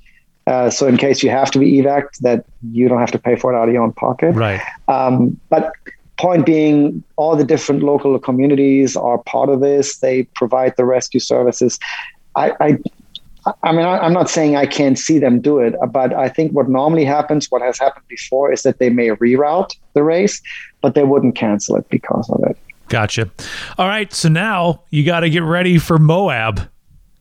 [0.47, 3.35] uh, so in case you have to be evac, that you don't have to pay
[3.35, 4.35] for it out of your own pocket.
[4.35, 4.61] Right.
[4.87, 5.73] Um, but
[6.19, 9.99] point being, all the different local communities are part of this.
[9.99, 11.79] They provide the rescue services.
[12.37, 12.79] I, I
[13.63, 16.51] I mean, I, am not saying I can't see them do it, but I think
[16.51, 20.43] what normally happens, what has happened before, is that they may reroute the race,
[20.81, 22.59] but they wouldn't cancel it because of it.
[22.89, 23.31] Gotcha.
[23.79, 24.13] All right.
[24.13, 26.69] So now you got to get ready for Moab.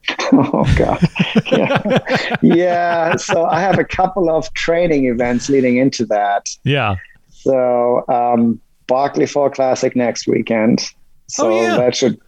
[0.33, 1.03] oh god
[1.51, 2.35] yeah.
[2.43, 6.95] yeah so i have a couple of training events leading into that yeah
[7.29, 10.91] so um barkley fall classic next weekend
[11.27, 11.75] so oh, yeah.
[11.75, 12.21] that should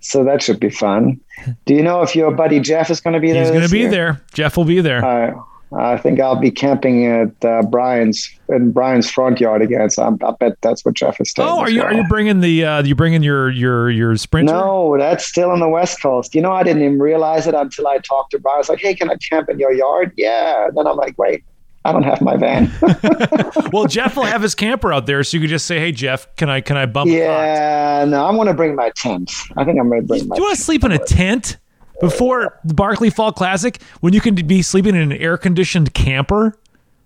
[0.00, 1.18] so that should be fun
[1.64, 3.70] do you know if your buddy jeff is going to be there he's going to
[3.70, 5.34] be there jeff will be there uh,
[5.76, 9.90] I think I'll be camping at uh, Brian's in Brian's front yard again.
[9.90, 11.48] So I'm, i bet that's what Jeff is doing.
[11.48, 11.88] Oh, are you well.
[11.88, 14.52] are you bringing the uh, you bringing your your your sprinter?
[14.52, 16.34] No, that's still on the west coast.
[16.34, 18.56] You know, I didn't even realize it until I talked to Brian.
[18.56, 20.68] I was like, "Hey, can I camp in your yard?" Yeah.
[20.74, 21.44] Then I'm like, "Wait,
[21.84, 22.72] I don't have my van.
[23.72, 26.34] well, Jeff will have his camper out there, so you could just say, "Hey, Jeff,
[26.36, 29.30] can I can I bump?" Yeah, no, I'm going to bring my tent.
[29.56, 30.28] I think I'm going to bring.
[30.28, 31.58] My Do you want to sleep in a tent?
[32.00, 36.56] Before the Barkley Fall Classic when you can be sleeping in an air conditioned camper?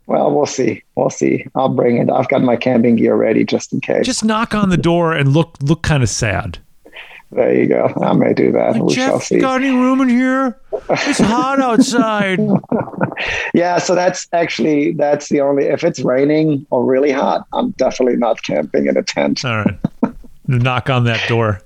[0.06, 0.82] Well, we'll see.
[0.94, 1.46] We'll see.
[1.54, 2.10] I'll bring it.
[2.10, 4.06] I've got my camping gear ready just in case.
[4.06, 6.58] Just knock on the door and look look kind of sad.
[7.30, 7.92] There you go.
[8.02, 8.72] I may do that.
[8.72, 9.38] Like, we Jeff, shall see.
[9.38, 10.58] Got any room in here?
[10.88, 12.40] It's hot outside.
[13.54, 15.64] yeah, so that's actually that's the only.
[15.64, 19.44] If it's raining or really hot, I'm definitely not camping in a tent.
[19.44, 20.14] All right.
[20.46, 21.60] knock on that door.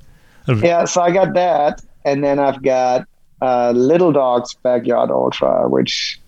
[0.49, 3.07] yeah, so I got that, and then I've got
[3.43, 6.19] uh, Little Dog's Backyard Ultra, which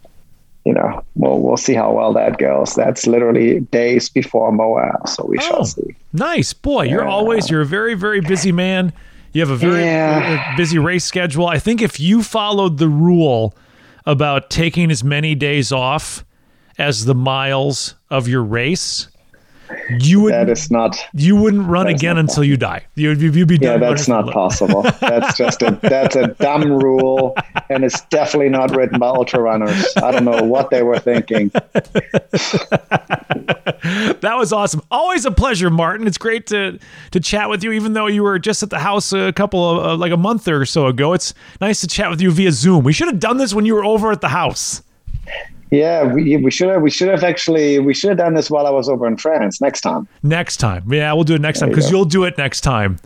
[0.65, 2.75] you know we'll we'll see how well that goes.
[2.75, 5.95] That's literally days before Moab, so we oh, shall see.
[6.13, 8.93] Nice boy, you're always you're a very very busy man.
[9.33, 10.57] You have a very yeah.
[10.57, 11.47] busy race schedule.
[11.47, 13.55] I think if you followed the rule
[14.07, 16.25] about taking as many days off
[16.79, 19.09] as the miles of your race,
[19.99, 23.59] you would that is not you wouldn't run again until you die you, you'd be
[23.61, 27.35] yeah that's not possible that's just a that's a dumb rule
[27.69, 31.51] and it's definitely not written by ultra runners i don't know what they were thinking
[33.85, 34.83] that was awesome.
[34.91, 36.07] Always a pleasure, Martin.
[36.07, 36.79] It's great to
[37.11, 39.85] to chat with you, even though you were just at the house a couple of
[39.85, 41.13] uh, like a month or so ago.
[41.13, 42.85] It's nice to chat with you via Zoom.
[42.85, 44.83] We should have done this when you were over at the house.
[45.71, 48.67] Yeah, we, we should have we should have actually we should have done this while
[48.67, 49.61] I was over in France.
[49.61, 50.07] Next time.
[50.23, 52.99] Next time, yeah, we'll do it next time because you you'll do it next time.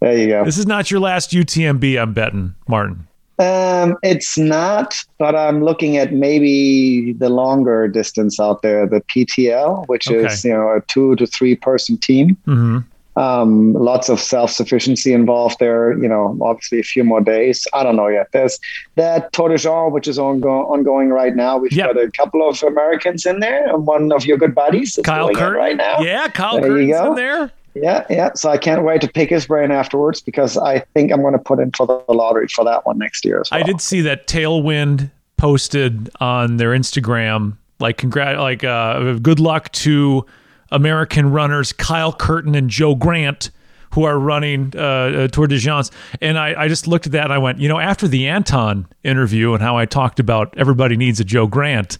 [0.00, 0.44] There you go.
[0.44, 3.06] This is not your last UTMB, I'm betting, Martin.
[3.38, 9.88] Um, it's not, but I'm looking at maybe the longer distance out there, the PTL,
[9.88, 10.26] which okay.
[10.26, 12.36] is you know a two to three person team.
[12.46, 12.78] Mm-hmm.
[13.16, 15.96] Um, lots of self sufficiency involved there.
[15.96, 17.66] You know, obviously a few more days.
[17.72, 18.28] I don't know yet.
[18.32, 18.58] There's
[18.96, 21.58] that Tor des Géants, which is ongo- ongoing right now.
[21.58, 21.94] We've yep.
[21.94, 25.54] got a couple of Americans in there, and one of your good buddies Kyle Curtin
[25.54, 26.00] right now.
[26.00, 27.52] Yeah, Kyle there Curtin's in there.
[27.74, 28.32] Yeah, yeah.
[28.34, 31.40] So I can't wait to pick his brain afterwards because I think I'm going to
[31.40, 33.42] put in for the lottery for that one next year.
[33.50, 33.60] Well.
[33.60, 39.72] I did see that Tailwind posted on their Instagram, like congrat, like uh, good luck
[39.72, 40.24] to
[40.70, 43.50] American runners Kyle Curtin and Joe Grant
[43.94, 45.90] who are running uh, uh, Tour de France.
[46.20, 48.88] And I, I just looked at that and I went, you know, after the Anton
[49.04, 51.98] interview and how I talked about everybody needs a Joe Grant,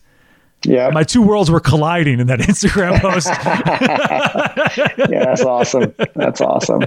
[0.67, 0.91] yeah.
[0.91, 3.27] My two worlds were colliding in that Instagram post.
[5.11, 5.95] yeah, that's awesome.
[6.15, 6.83] That's awesome.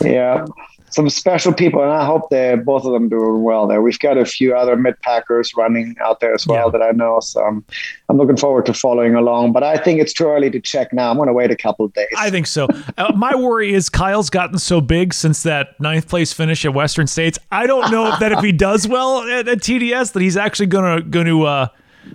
[0.00, 0.46] Yeah.
[0.90, 3.82] Some special people, and I hope they both of them doing well there.
[3.82, 6.78] We've got a few other mid packers running out there as well yeah.
[6.78, 7.20] that I know.
[7.20, 7.64] So I'm,
[8.08, 9.52] I'm looking forward to following along.
[9.52, 11.10] But I think it's too early to check now.
[11.10, 12.08] I'm going to wait a couple days.
[12.16, 12.68] I think so.
[12.96, 17.06] uh, my worry is Kyle's gotten so big since that ninth place finish at Western
[17.06, 17.38] States.
[17.50, 20.98] I don't know that if he does well at, at TDS, that he's actually going
[20.98, 21.42] to going to.
[21.44, 21.68] Uh,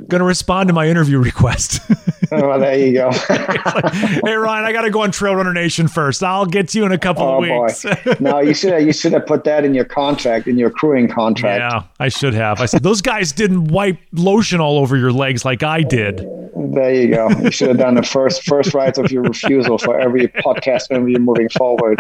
[0.08, 1.82] going to respond to my interview request.
[2.32, 3.08] oh, well, there you go.
[3.30, 6.24] like, hey Ryan, I got to go on Trail Runner Nation first.
[6.24, 7.86] I'll get to you in a couple oh, of weeks.
[8.20, 11.08] no, you should have, you should have put that in your contract, in your crewing
[11.08, 11.60] contract.
[11.60, 12.62] Yeah, I should have.
[12.62, 16.28] I said those guys didn't wipe lotion all over your legs like I did.
[16.54, 17.30] There you go.
[17.30, 21.18] You should have done the first first rights of your refusal for every podcast interview
[21.18, 22.00] moving forward.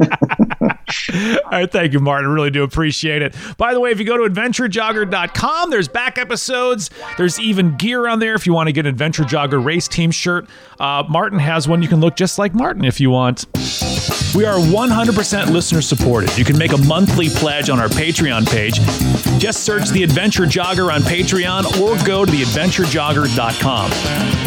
[0.00, 2.30] All right, thank you, Martin.
[2.30, 3.34] Really do appreciate it.
[3.56, 6.90] By the way, if you go to adventurejogger.com, there's back episodes.
[7.18, 10.48] There's even gear on there if you want to get Adventure Jogger race team shirt.
[10.78, 11.82] Uh, Martin has one.
[11.82, 13.46] You can look just like Martin if you want.
[14.34, 16.36] We are 100% listener supported.
[16.38, 18.74] You can make a monthly pledge on our Patreon page.
[19.40, 23.90] Just search The Adventure Jogger on Patreon or go to theadventurejogger.com.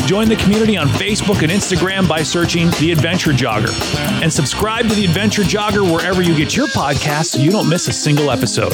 [0.08, 3.72] Join the community on Facebook and Instagram by searching The Adventure Jogger.
[4.22, 7.88] And subscribe to The Adventure Jogger wherever you get your podcasts so you don't miss
[7.88, 8.74] a single episode.